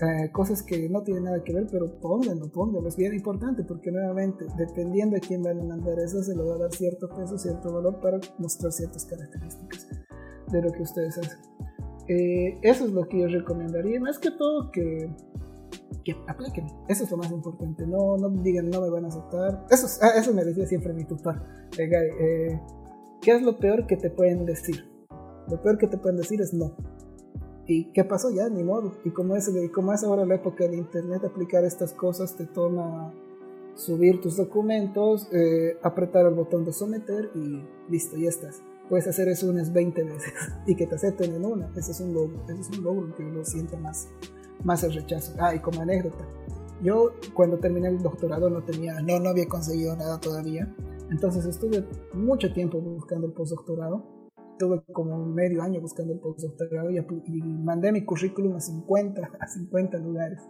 eh, 0.00 0.32
cosas 0.32 0.62
que 0.62 0.88
no 0.88 1.02
tienen 1.02 1.24
nada 1.24 1.44
que 1.44 1.52
ver, 1.52 1.68
pero 1.70 2.00
pónganlo, 2.00 2.50
pónganlo, 2.50 2.88
es 2.88 2.96
bien 2.96 3.14
importante 3.14 3.62
porque 3.62 3.92
nuevamente, 3.92 4.44
dependiendo 4.58 5.14
de 5.14 5.20
quién 5.20 5.42
van 5.42 5.60
a 5.60 5.64
mandar 5.64 6.00
eso, 6.00 6.20
se 6.22 6.34
le 6.34 6.42
va 6.42 6.54
a 6.54 6.58
dar 6.58 6.72
cierto 6.72 7.08
peso, 7.08 7.38
cierto 7.38 7.72
valor 7.72 8.00
para 8.00 8.18
mostrar 8.38 8.72
ciertas 8.72 9.04
características 9.04 9.86
de 10.50 10.62
lo 10.62 10.72
que 10.72 10.82
ustedes 10.82 11.16
hacen. 11.16 11.38
Eh, 12.08 12.58
eso 12.62 12.86
es 12.86 12.92
lo 12.92 13.06
que 13.08 13.20
yo 13.20 13.28
recomendaría, 13.28 14.00
más 14.00 14.18
que 14.18 14.32
todo 14.32 14.72
que 14.72 15.14
que 16.04 16.16
apliquen. 16.26 16.66
Eso 16.88 17.04
es 17.04 17.10
lo 17.10 17.16
más 17.16 17.30
importante. 17.30 17.86
No, 17.86 18.16
no 18.16 18.28
digan 18.42 18.70
no 18.70 18.80
me 18.80 18.90
van 18.90 19.04
a 19.04 19.08
aceptar. 19.08 19.66
Eso, 19.70 19.86
ah, 20.02 20.12
eso 20.16 20.32
me 20.32 20.44
decía 20.44 20.66
siempre 20.66 20.92
mi 20.92 21.04
tutor. 21.04 21.42
Eh, 21.78 21.90
eh, 21.92 22.60
¿Qué 23.20 23.32
es 23.32 23.42
lo 23.42 23.58
peor 23.58 23.86
que 23.86 23.96
te 23.96 24.10
pueden 24.10 24.46
decir? 24.46 24.84
Lo 25.48 25.60
peor 25.62 25.78
que 25.78 25.86
te 25.86 25.98
pueden 25.98 26.16
decir 26.16 26.40
es 26.40 26.54
no. 26.54 26.74
¿Y 27.66 27.92
qué 27.92 28.04
pasó? 28.04 28.30
Ya, 28.30 28.48
ni 28.48 28.64
modo. 28.64 28.94
Y 29.04 29.10
como 29.10 29.36
es, 29.36 29.50
como 29.72 29.92
es 29.92 30.02
ahora 30.02 30.24
la 30.24 30.36
época 30.36 30.66
de 30.66 30.76
internet, 30.76 31.24
aplicar 31.24 31.64
estas 31.64 31.92
cosas 31.92 32.36
te 32.36 32.46
toma 32.46 33.12
subir 33.74 34.20
tus 34.20 34.36
documentos, 34.36 35.28
eh, 35.32 35.78
apretar 35.82 36.26
el 36.26 36.34
botón 36.34 36.64
de 36.64 36.72
someter 36.72 37.30
y 37.34 37.62
listo, 37.88 38.16
ya 38.16 38.28
estás. 38.28 38.62
Puedes 38.88 39.06
hacer 39.06 39.28
eso 39.28 39.48
unas 39.48 39.72
20 39.72 40.02
veces 40.02 40.32
y 40.66 40.74
que 40.74 40.86
te 40.86 40.96
acepten 40.96 41.34
en 41.34 41.44
una. 41.44 41.70
Ese 41.76 41.92
es 41.92 42.00
un 42.00 42.12
logro, 42.12 42.42
ese 42.48 42.60
es 42.60 42.70
un 42.70 42.84
logro 42.84 43.14
que 43.14 43.22
lo 43.22 43.44
sienta 43.44 43.76
más 43.76 44.08
más 44.64 44.84
el 44.84 44.92
rechazo. 44.92 45.34
Ah, 45.38 45.54
y 45.54 45.60
como 45.60 45.80
anécdota, 45.80 46.26
yo 46.82 47.12
cuando 47.34 47.58
terminé 47.58 47.88
el 47.88 48.02
doctorado 48.02 48.48
no 48.48 48.62
tenía, 48.62 49.00
no, 49.00 49.18
no 49.20 49.28
había 49.30 49.48
conseguido 49.48 49.96
nada 49.96 50.18
todavía. 50.20 50.72
Entonces 51.10 51.44
estuve 51.44 51.84
mucho 52.14 52.52
tiempo 52.52 52.80
buscando 52.80 53.26
el 53.26 53.32
postdoctorado. 53.32 54.04
Tuve 54.58 54.82
como 54.92 55.24
medio 55.24 55.62
año 55.62 55.80
buscando 55.80 56.12
el 56.12 56.20
postdoctorado 56.20 56.90
y, 56.90 56.98
y 56.98 57.42
mandé 57.42 57.92
mi 57.92 58.04
currículum 58.04 58.56
a 58.56 58.60
50, 58.60 59.30
a 59.40 59.46
50 59.46 59.98
lugares. 59.98 60.40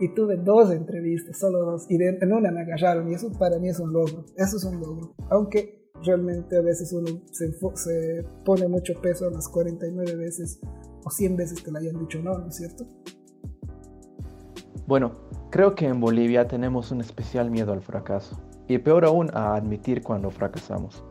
Y 0.00 0.12
tuve 0.12 0.36
dos 0.36 0.72
entrevistas, 0.72 1.38
solo 1.38 1.60
dos. 1.64 1.86
Y 1.88 2.02
en 2.02 2.32
una 2.32 2.50
me 2.50 2.62
agarraron 2.62 3.08
y 3.10 3.14
eso 3.14 3.30
para 3.38 3.58
mí 3.58 3.68
es 3.68 3.78
un 3.78 3.92
logro. 3.92 4.24
Eso 4.36 4.56
es 4.56 4.64
un 4.64 4.80
logro. 4.80 5.14
Aunque 5.30 5.84
realmente 6.02 6.56
a 6.56 6.62
veces 6.62 6.92
uno 6.92 7.22
se, 7.30 7.52
se 7.74 8.24
pone 8.44 8.68
mucho 8.68 8.94
peso 9.00 9.26
a 9.28 9.30
las 9.30 9.48
49 9.48 10.16
veces 10.16 10.60
o 11.04 11.10
100 11.10 11.36
veces 11.36 11.62
que 11.62 11.70
le 11.70 11.78
hayan 11.78 11.98
dicho 11.98 12.20
no, 12.22 12.38
¿no 12.38 12.48
es 12.48 12.56
cierto? 12.56 12.86
Bueno, 14.86 15.12
creo 15.50 15.74
que 15.74 15.86
en 15.86 15.98
Bolivia 15.98 16.46
tenemos 16.46 16.90
un 16.90 17.00
especial 17.00 17.50
miedo 17.50 17.72
al 17.72 17.80
fracaso 17.80 18.38
y 18.68 18.78
peor 18.78 19.06
aún 19.06 19.30
a 19.32 19.54
admitir 19.54 20.02
cuando 20.02 20.30
fracasamos. 20.30 21.02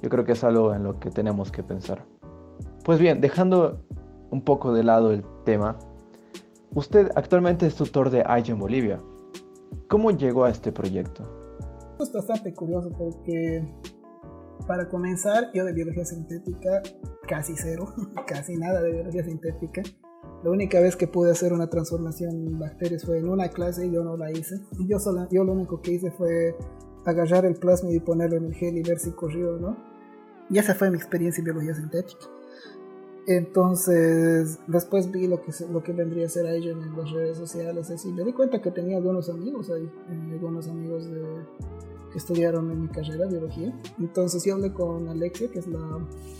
Yo 0.00 0.08
creo 0.08 0.24
que 0.24 0.32
es 0.32 0.42
algo 0.44 0.74
en 0.74 0.82
lo 0.82 0.98
que 0.98 1.10
tenemos 1.10 1.52
que 1.52 1.62
pensar. 1.62 2.04
Pues 2.84 2.98
bien, 2.98 3.20
dejando 3.20 3.84
un 4.30 4.42
poco 4.42 4.72
de 4.72 4.82
lado 4.82 5.12
el 5.12 5.24
tema, 5.44 5.78
usted 6.74 7.10
actualmente 7.14 7.66
es 7.66 7.74
tutor 7.74 8.08
de 8.10 8.24
AI 8.26 8.44
en 8.46 8.58
Bolivia. 8.58 8.98
¿Cómo 9.88 10.10
llegó 10.10 10.44
a 10.44 10.50
este 10.50 10.72
proyecto? 10.72 11.22
Es 12.00 12.10
bastante 12.12 12.54
curioso 12.54 12.90
porque 12.96 13.62
para 14.66 14.88
comenzar 14.88 15.50
yo 15.52 15.64
de 15.64 15.72
biología 15.72 16.04
sintética 16.04 16.82
casi 17.28 17.54
cero, 17.56 17.92
casi 18.26 18.56
nada 18.56 18.80
de 18.80 18.90
biología 18.90 19.24
sintética. 19.24 19.82
La 20.42 20.50
única 20.50 20.80
vez 20.80 20.96
que 20.96 21.06
pude 21.06 21.30
hacer 21.30 21.52
una 21.52 21.68
transformación 21.68 22.30
en 22.30 22.58
bacterias 22.58 23.04
fue 23.04 23.18
en 23.18 23.28
una 23.28 23.48
clase 23.48 23.86
y 23.86 23.92
yo 23.92 24.02
no 24.02 24.16
la 24.16 24.32
hice. 24.32 24.60
Yo, 24.86 24.98
sola, 24.98 25.28
yo 25.30 25.44
lo 25.44 25.52
único 25.52 25.80
que 25.80 25.92
hice 25.92 26.10
fue 26.10 26.56
agarrar 27.04 27.44
el 27.44 27.54
plasmid 27.54 27.94
y 27.94 28.00
ponerlo 28.00 28.36
en 28.36 28.46
el 28.46 28.54
gel 28.54 28.76
y 28.76 28.82
ver 28.82 28.98
si 28.98 29.12
corrió 29.12 29.54
o 29.54 29.58
no. 29.58 29.76
Y 30.50 30.58
esa 30.58 30.74
fue 30.74 30.90
mi 30.90 30.96
experiencia 30.96 31.40
en 31.40 31.44
biología 31.44 31.74
sintética. 31.74 32.26
Entonces, 33.26 34.58
después 34.66 35.12
vi 35.12 35.28
lo 35.28 35.40
que, 35.42 35.52
lo 35.70 35.82
que 35.82 35.92
vendría 35.92 36.26
a 36.26 36.28
ser 36.28 36.46
a 36.46 36.54
ellos 36.54 36.76
en 36.82 36.96
las 36.96 37.10
redes 37.12 37.36
sociales, 37.36 37.88
así. 37.90 38.10
Me 38.10 38.24
di 38.24 38.32
cuenta 38.32 38.60
que 38.60 38.72
tenía 38.72 38.96
algunos 38.96 39.28
amigos 39.28 39.70
ahí, 39.70 39.84
eh, 39.84 40.32
algunos 40.32 40.66
amigos 40.66 41.08
de, 41.08 41.22
que 42.10 42.18
estudiaron 42.18 42.70
en 42.72 42.82
mi 42.82 42.88
carrera, 42.88 43.26
biología. 43.26 43.72
Entonces 44.00 44.44
yo 44.44 44.54
hablé 44.54 44.72
con 44.72 45.08
Alexia, 45.08 45.48
que 45.52 45.60
es 45.60 45.68
la, 45.68 45.80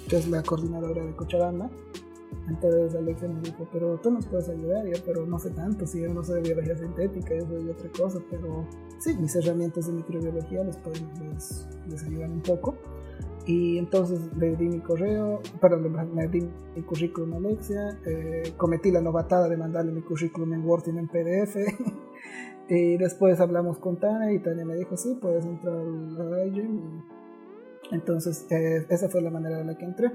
que 0.08 0.16
es 0.16 0.28
la 0.28 0.42
coordinadora 0.42 1.04
de 1.04 1.14
Cochabamba. 1.14 1.70
Entonces 2.48 2.94
Alexia 2.94 3.28
me 3.28 3.40
dijo, 3.40 3.68
pero 3.72 3.98
tú 3.98 4.10
nos 4.10 4.26
puedes 4.26 4.48
ayudar, 4.48 4.86
yo, 4.86 4.94
pero 5.04 5.26
no 5.26 5.38
sé 5.38 5.50
tanto, 5.50 5.86
si 5.86 6.00
yo 6.00 6.12
no 6.12 6.22
soy 6.22 6.42
de 6.42 6.54
biología 6.54 6.76
sintética, 6.76 7.34
yo 7.34 7.46
soy 7.46 7.64
de 7.64 7.70
otra 7.70 7.90
cosa, 7.90 8.20
pero 8.30 8.66
sí, 8.98 9.16
mis 9.16 9.34
herramientas 9.36 9.86
de 9.86 9.92
microbiología 9.92 10.64
les, 10.64 10.76
pueden, 10.78 11.08
les, 11.30 11.66
les 11.88 12.02
ayudan 12.04 12.32
un 12.32 12.42
poco. 12.42 12.74
Y 13.44 13.78
entonces 13.78 14.20
le 14.36 14.54
di 14.56 14.68
mi 14.68 14.78
correo, 14.78 15.40
perdón, 15.60 15.96
le 16.14 16.28
di 16.28 16.48
mi 16.76 16.82
currículum 16.82 17.34
a 17.34 17.36
Alexia, 17.38 17.98
eh, 18.06 18.52
cometí 18.56 18.92
la 18.92 19.00
novatada 19.00 19.48
de 19.48 19.56
mandarle 19.56 19.90
mi 19.90 20.02
currículum 20.02 20.52
en 20.54 20.64
Word 20.64 20.84
y 20.86 20.90
en 20.90 21.08
PDF. 21.08 21.56
y 22.68 22.96
después 22.98 23.40
hablamos 23.40 23.78
con 23.78 23.98
Tania 23.98 24.32
y 24.32 24.38
Tania 24.38 24.64
me 24.64 24.76
dijo, 24.76 24.96
sí, 24.96 25.18
puedes 25.20 25.44
entrar 25.44 25.74
a 25.76 26.44
IGEM. 26.46 27.02
Entonces, 27.90 28.46
eh, 28.50 28.86
esa 28.88 29.08
fue 29.08 29.20
la 29.20 29.30
manera 29.30 29.60
en 29.60 29.66
la 29.66 29.76
que 29.76 29.84
entré. 29.86 30.12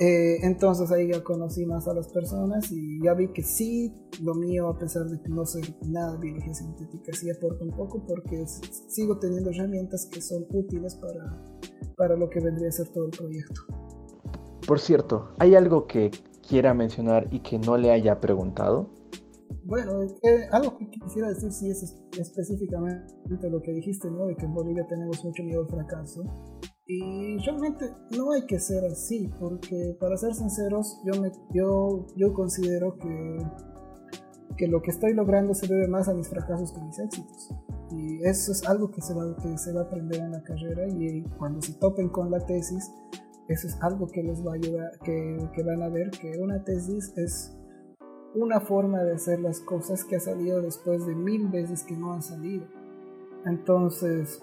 Eh, 0.00 0.38
entonces 0.46 0.92
ahí 0.92 1.08
ya 1.08 1.24
conocí 1.24 1.66
más 1.66 1.88
a 1.88 1.94
las 1.94 2.06
personas 2.12 2.70
y 2.70 3.02
ya 3.02 3.14
vi 3.14 3.32
que 3.32 3.42
sí, 3.42 3.92
lo 4.22 4.32
mío, 4.34 4.68
a 4.68 4.78
pesar 4.78 5.06
de 5.06 5.20
que 5.20 5.28
no 5.28 5.44
soy 5.44 5.62
nada 5.88 6.12
de 6.12 6.18
biología 6.18 6.54
sintética, 6.54 7.12
sí 7.12 7.28
aporta 7.28 7.64
un 7.64 7.72
poco 7.72 8.06
porque 8.06 8.44
sigo 8.46 9.18
teniendo 9.18 9.50
herramientas 9.50 10.08
que 10.12 10.22
son 10.22 10.46
útiles 10.50 10.94
para, 10.94 11.42
para 11.96 12.16
lo 12.16 12.30
que 12.30 12.38
vendría 12.38 12.68
a 12.68 12.72
ser 12.72 12.88
todo 12.90 13.06
el 13.06 13.10
proyecto. 13.10 13.60
Por 14.68 14.78
cierto, 14.78 15.30
¿hay 15.38 15.56
algo 15.56 15.88
que 15.88 16.12
quiera 16.48 16.74
mencionar 16.74 17.26
y 17.32 17.40
que 17.40 17.58
no 17.58 17.76
le 17.76 17.90
haya 17.90 18.20
preguntado? 18.20 18.90
Bueno, 19.64 20.02
eh, 20.02 20.48
algo 20.52 20.78
que 20.78 20.88
quisiera 20.88 21.28
decir 21.28 21.50
sí 21.52 21.70
es 21.70 21.96
específicamente 22.16 23.50
lo 23.50 23.60
que 23.60 23.72
dijiste, 23.72 24.10
¿no? 24.10 24.26
De 24.26 24.36
que 24.36 24.46
en 24.46 24.54
Bolivia 24.54 24.86
tenemos 24.88 25.22
mucho 25.24 25.42
miedo 25.42 25.62
al 25.62 25.68
fracaso. 25.68 26.22
Y 26.90 27.36
realmente 27.44 27.92
no 28.16 28.32
hay 28.32 28.46
que 28.46 28.58
ser 28.58 28.82
así, 28.86 29.30
porque 29.38 29.94
para 30.00 30.16
ser 30.16 30.34
sinceros, 30.34 30.98
yo, 31.04 31.20
me, 31.20 31.30
yo, 31.52 32.06
yo 32.16 32.32
considero 32.32 32.96
que, 32.96 33.38
que 34.56 34.66
lo 34.68 34.80
que 34.80 34.90
estoy 34.90 35.12
logrando 35.12 35.52
se 35.52 35.66
debe 35.66 35.86
más 35.86 36.08
a 36.08 36.14
mis 36.14 36.30
fracasos 36.30 36.72
que 36.72 36.80
a 36.80 36.84
mis 36.84 36.98
éxitos. 36.98 37.50
Y 37.90 38.24
eso 38.24 38.52
es 38.52 38.66
algo 38.66 38.90
que 38.90 39.02
se 39.02 39.12
va, 39.12 39.36
que 39.36 39.58
se 39.58 39.74
va 39.74 39.82
a 39.82 39.84
aprender 39.84 40.20
en 40.22 40.32
la 40.32 40.42
carrera 40.42 40.88
y 40.88 41.24
cuando 41.36 41.60
se 41.60 41.74
topen 41.74 42.08
con 42.08 42.30
la 42.30 42.40
tesis, 42.40 42.90
eso 43.48 43.66
es 43.66 43.76
algo 43.82 44.06
que 44.06 44.22
les 44.22 44.42
va 44.46 44.52
a 44.52 44.54
ayudar, 44.54 44.98
que, 45.04 45.36
que 45.54 45.62
van 45.62 45.82
a 45.82 45.90
ver 45.90 46.10
que 46.10 46.38
una 46.38 46.64
tesis 46.64 47.12
es 47.16 47.54
una 48.34 48.60
forma 48.60 49.02
de 49.02 49.12
hacer 49.12 49.40
las 49.40 49.60
cosas 49.60 50.04
que 50.04 50.16
ha 50.16 50.20
salido 50.20 50.62
después 50.62 51.06
de 51.06 51.14
mil 51.14 51.48
veces 51.48 51.82
que 51.82 51.98
no 51.98 52.14
han 52.14 52.22
salido. 52.22 52.64
Entonces, 53.44 54.42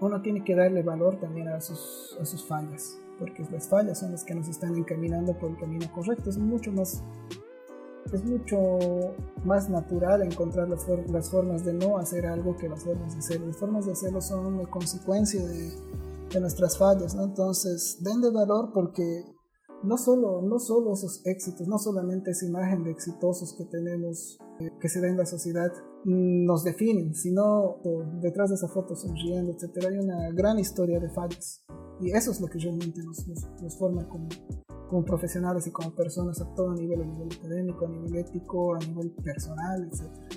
uno 0.00 0.20
tiene 0.20 0.44
que 0.44 0.54
darle 0.54 0.82
valor 0.82 1.18
también 1.18 1.48
a 1.48 1.60
sus, 1.60 2.16
a 2.20 2.24
sus 2.24 2.44
fallas, 2.44 2.98
porque 3.18 3.46
las 3.50 3.68
fallas 3.68 3.98
son 3.98 4.12
las 4.12 4.24
que 4.24 4.34
nos 4.34 4.48
están 4.48 4.76
encaminando 4.76 5.32
por 5.38 5.50
el 5.50 5.58
camino 5.58 5.90
correcto. 5.92 6.30
Es 6.30 6.38
mucho 6.38 6.70
más, 6.72 7.02
es 8.12 8.24
mucho 8.24 8.78
más 9.44 9.68
natural 9.70 10.22
encontrar 10.22 10.68
las, 10.68 10.84
formas 11.30 11.64
de 11.64 11.72
no 11.72 11.98
hacer 11.98 12.26
algo 12.26 12.56
que 12.56 12.68
las 12.68 12.84
formas 12.84 13.14
de 13.14 13.20
hacerlo. 13.20 13.46
Las 13.46 13.56
formas 13.56 13.86
de 13.86 13.92
hacerlo 13.92 14.20
son 14.20 14.46
una 14.46 14.66
consecuencia 14.68 15.42
de, 15.44 15.70
de 16.30 16.40
nuestras 16.40 16.76
fallas, 16.76 17.14
¿no? 17.14 17.24
Entonces, 17.24 17.98
denle 18.00 18.30
valor 18.30 18.70
porque 18.74 19.35
no 19.82 19.96
solo, 19.96 20.42
no 20.42 20.58
solo 20.58 20.92
esos 20.92 21.24
éxitos, 21.26 21.68
no 21.68 21.78
solamente 21.78 22.30
esa 22.30 22.46
imagen 22.46 22.82
de 22.84 22.90
exitosos 22.90 23.54
que 23.56 23.64
tenemos, 23.64 24.38
eh, 24.60 24.70
que 24.80 24.88
se 24.88 25.00
da 25.00 25.08
en 25.08 25.16
la 25.16 25.26
sociedad, 25.26 25.70
nos 26.04 26.64
definen, 26.64 27.14
sino 27.14 27.78
detrás 28.20 28.50
de 28.50 28.56
esa 28.56 28.68
foto 28.68 28.94
sonriendo, 28.94 29.52
etcétera, 29.52 29.88
hay 29.90 29.98
una 29.98 30.30
gran 30.30 30.58
historia 30.58 31.00
de 31.00 31.10
fallas. 31.10 31.64
Y 32.00 32.10
eso 32.10 32.30
es 32.30 32.40
lo 32.40 32.46
que 32.46 32.58
realmente 32.58 33.02
nos, 33.02 33.26
nos, 33.62 33.78
forma 33.78 34.06
como, 34.08 35.04
profesionales 35.04 35.66
y 35.66 35.72
como 35.72 35.94
personas 35.94 36.40
a 36.40 36.54
todo 36.54 36.72
nivel, 36.74 37.02
a 37.02 37.04
nivel 37.06 37.28
académico, 37.36 37.86
a 37.86 37.88
nivel 37.88 38.16
ético, 38.16 38.74
a 38.76 38.78
nivel 38.78 39.10
personal, 39.22 39.88
etcétera. 39.90 40.28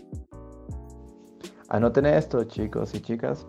Anoten 1.69 2.07
esto, 2.07 2.43
chicos 2.45 2.95
y 2.95 3.01
chicas. 3.01 3.45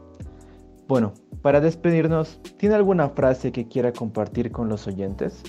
Bueno, 0.88 1.14
para 1.40 1.60
despedirnos, 1.60 2.40
¿tiene 2.58 2.74
alguna 2.74 3.08
frase 3.10 3.50
que 3.50 3.66
quiera 3.68 3.92
compartir 3.92 4.52
con 4.52 4.68
los 4.68 4.86
oyentes? 4.86 5.42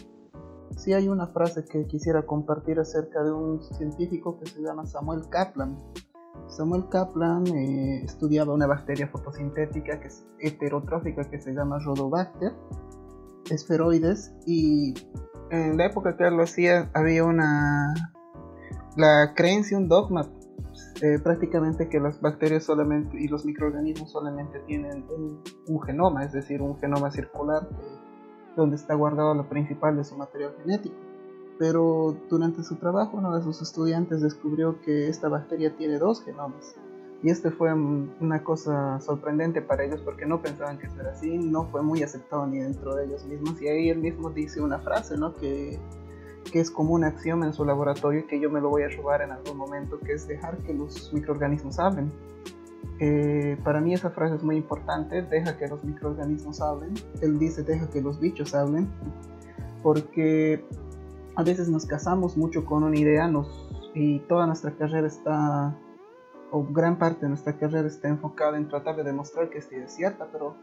Sí 0.77 0.93
hay 0.93 1.09
una 1.09 1.27
frase 1.27 1.65
que 1.65 1.85
quisiera 1.85 2.23
compartir 2.23 2.79
acerca 2.79 3.23
de 3.23 3.31
un 3.31 3.61
científico 3.61 4.39
que 4.39 4.47
se 4.47 4.61
llama 4.61 4.85
Samuel 4.85 5.27
Kaplan. 5.29 5.77
Samuel 6.47 6.87
Kaplan 6.89 7.45
eh, 7.47 8.03
estudiaba 8.03 8.53
una 8.53 8.67
bacteria 8.67 9.07
fotosintética 9.07 9.99
que 9.99 10.07
es 10.07 10.25
heterotrófica 10.39 11.23
que 11.29 11.39
se 11.41 11.53
llama 11.53 11.79
Rhodobacter 11.79 12.53
esferoides 13.49 14.33
y 14.45 14.93
en 15.49 15.77
la 15.77 15.85
época 15.87 16.15
que 16.15 16.27
él 16.27 16.35
lo 16.35 16.43
hacía 16.43 16.89
había 16.93 17.23
una 17.23 17.93
la 18.97 19.33
creencia, 19.35 19.77
un 19.77 19.87
dogma 19.87 20.27
eh, 21.01 21.19
prácticamente 21.19 21.89
que 21.89 21.99
las 21.99 22.21
bacterias 22.21 22.63
solamente 22.63 23.17
y 23.19 23.27
los 23.27 23.45
microorganismos 23.45 24.11
solamente 24.11 24.59
tienen 24.67 25.05
un, 25.09 25.41
un 25.67 25.81
genoma, 25.81 26.23
es 26.23 26.33
decir, 26.33 26.61
un 26.61 26.77
genoma 26.79 27.11
circular 27.11 27.67
donde 28.55 28.75
está 28.75 28.95
guardado 28.95 29.33
lo 29.33 29.47
principal 29.47 29.97
de 29.97 30.03
su 30.03 30.15
material 30.15 30.53
genético. 30.61 30.95
Pero 31.57 32.15
durante 32.29 32.63
su 32.63 32.75
trabajo 32.75 33.17
uno 33.17 33.35
de 33.35 33.43
sus 33.43 33.61
estudiantes 33.61 34.21
descubrió 34.21 34.81
que 34.81 35.07
esta 35.07 35.29
bacteria 35.29 35.75
tiene 35.75 35.99
dos 35.99 36.23
genomas. 36.23 36.75
Y 37.23 37.29
este 37.29 37.51
fue 37.51 37.71
una 37.71 38.43
cosa 38.43 38.99
sorprendente 38.99 39.61
para 39.61 39.83
ellos 39.83 40.01
porque 40.01 40.25
no 40.25 40.41
pensaban 40.41 40.79
que 40.79 40.89
fuera 40.89 41.11
así, 41.11 41.37
no 41.37 41.65
fue 41.65 41.83
muy 41.83 42.01
aceptado 42.01 42.47
ni 42.47 42.57
dentro 42.59 42.95
de 42.95 43.05
ellos 43.05 43.23
mismos. 43.25 43.61
Y 43.61 43.67
ahí 43.67 43.89
él 43.89 43.99
mismo 43.99 44.31
dice 44.31 44.59
una 44.59 44.79
frase, 44.79 45.17
¿no? 45.17 45.35
Que, 45.35 45.77
que 46.51 46.59
es 46.59 46.71
como 46.71 46.95
un 46.95 47.03
axioma 47.03 47.45
en 47.45 47.53
su 47.53 47.63
laboratorio 47.63 48.25
que 48.25 48.39
yo 48.39 48.49
me 48.49 48.59
lo 48.59 48.69
voy 48.69 48.81
a 48.81 48.89
robar 48.89 49.21
en 49.21 49.31
algún 49.31 49.55
momento, 49.55 49.99
que 49.99 50.13
es 50.13 50.27
dejar 50.27 50.57
que 50.63 50.73
los 50.73 51.13
microorganismos 51.13 51.77
hablen. 51.77 52.11
Eh, 52.99 53.57
para 53.63 53.81
mí 53.81 53.93
esa 53.93 54.11
frase 54.11 54.35
es 54.35 54.43
muy 54.43 54.57
importante, 54.57 55.21
deja 55.23 55.57
que 55.57 55.67
los 55.67 55.83
microorganismos 55.83 56.61
hablen. 56.61 56.93
Él 57.21 57.39
dice, 57.39 57.63
deja 57.63 57.89
que 57.89 58.01
los 58.01 58.19
bichos 58.19 58.53
hablen, 58.53 58.89
porque 59.81 60.63
a 61.35 61.43
veces 61.43 61.69
nos 61.69 61.85
casamos 61.85 62.37
mucho 62.37 62.65
con 62.65 62.83
una 62.83 62.97
idea 62.97 63.27
nos, 63.27 63.69
y 63.93 64.19
toda 64.19 64.45
nuestra 64.45 64.71
carrera 64.71 65.07
está, 65.07 65.75
o 66.51 66.63
gran 66.63 66.97
parte 66.97 67.21
de 67.21 67.29
nuestra 67.29 67.57
carrera 67.57 67.87
está 67.87 68.07
enfocada 68.07 68.57
en 68.57 68.67
tratar 68.67 68.95
de 68.95 69.03
demostrar 69.03 69.49
que 69.49 69.57
esta 69.57 69.75
idea 69.75 69.85
es 69.85 69.93
cierta, 69.93 70.27
pero 70.31 70.55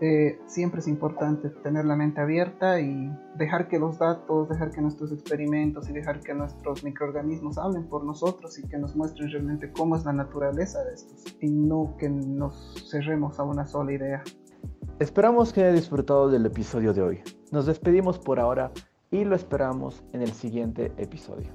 eh, 0.00 0.40
siempre 0.46 0.80
es 0.80 0.88
importante 0.88 1.50
tener 1.62 1.84
la 1.84 1.94
mente 1.94 2.22
abierta 2.22 2.80
y 2.80 3.10
dejar 3.36 3.68
que 3.68 3.78
los 3.78 3.98
datos, 3.98 4.48
dejar 4.48 4.70
que 4.70 4.80
nuestros 4.80 5.12
experimentos 5.12 5.90
y 5.90 5.92
dejar 5.92 6.20
que 6.20 6.32
nuestros 6.32 6.82
microorganismos 6.82 7.58
hablen 7.58 7.86
por 7.86 8.04
nosotros 8.04 8.58
y 8.58 8.66
que 8.66 8.78
nos 8.78 8.96
muestren 8.96 9.30
realmente 9.30 9.70
cómo 9.72 9.96
es 9.96 10.04
la 10.06 10.14
naturaleza 10.14 10.82
de 10.84 10.94
estos 10.94 11.36
y 11.40 11.50
no 11.50 11.96
que 11.98 12.08
nos 12.08 12.88
cerremos 12.90 13.38
a 13.38 13.44
una 13.44 13.66
sola 13.66 13.92
idea. 13.92 14.22
Esperamos 14.98 15.52
que 15.52 15.64
haya 15.64 15.72
disfrutado 15.72 16.30
del 16.30 16.46
episodio 16.46 16.94
de 16.94 17.02
hoy. 17.02 17.20
Nos 17.52 17.66
despedimos 17.66 18.18
por 18.18 18.40
ahora 18.40 18.70
y 19.10 19.24
lo 19.24 19.36
esperamos 19.36 20.02
en 20.12 20.22
el 20.22 20.32
siguiente 20.32 20.92
episodio. 20.96 21.48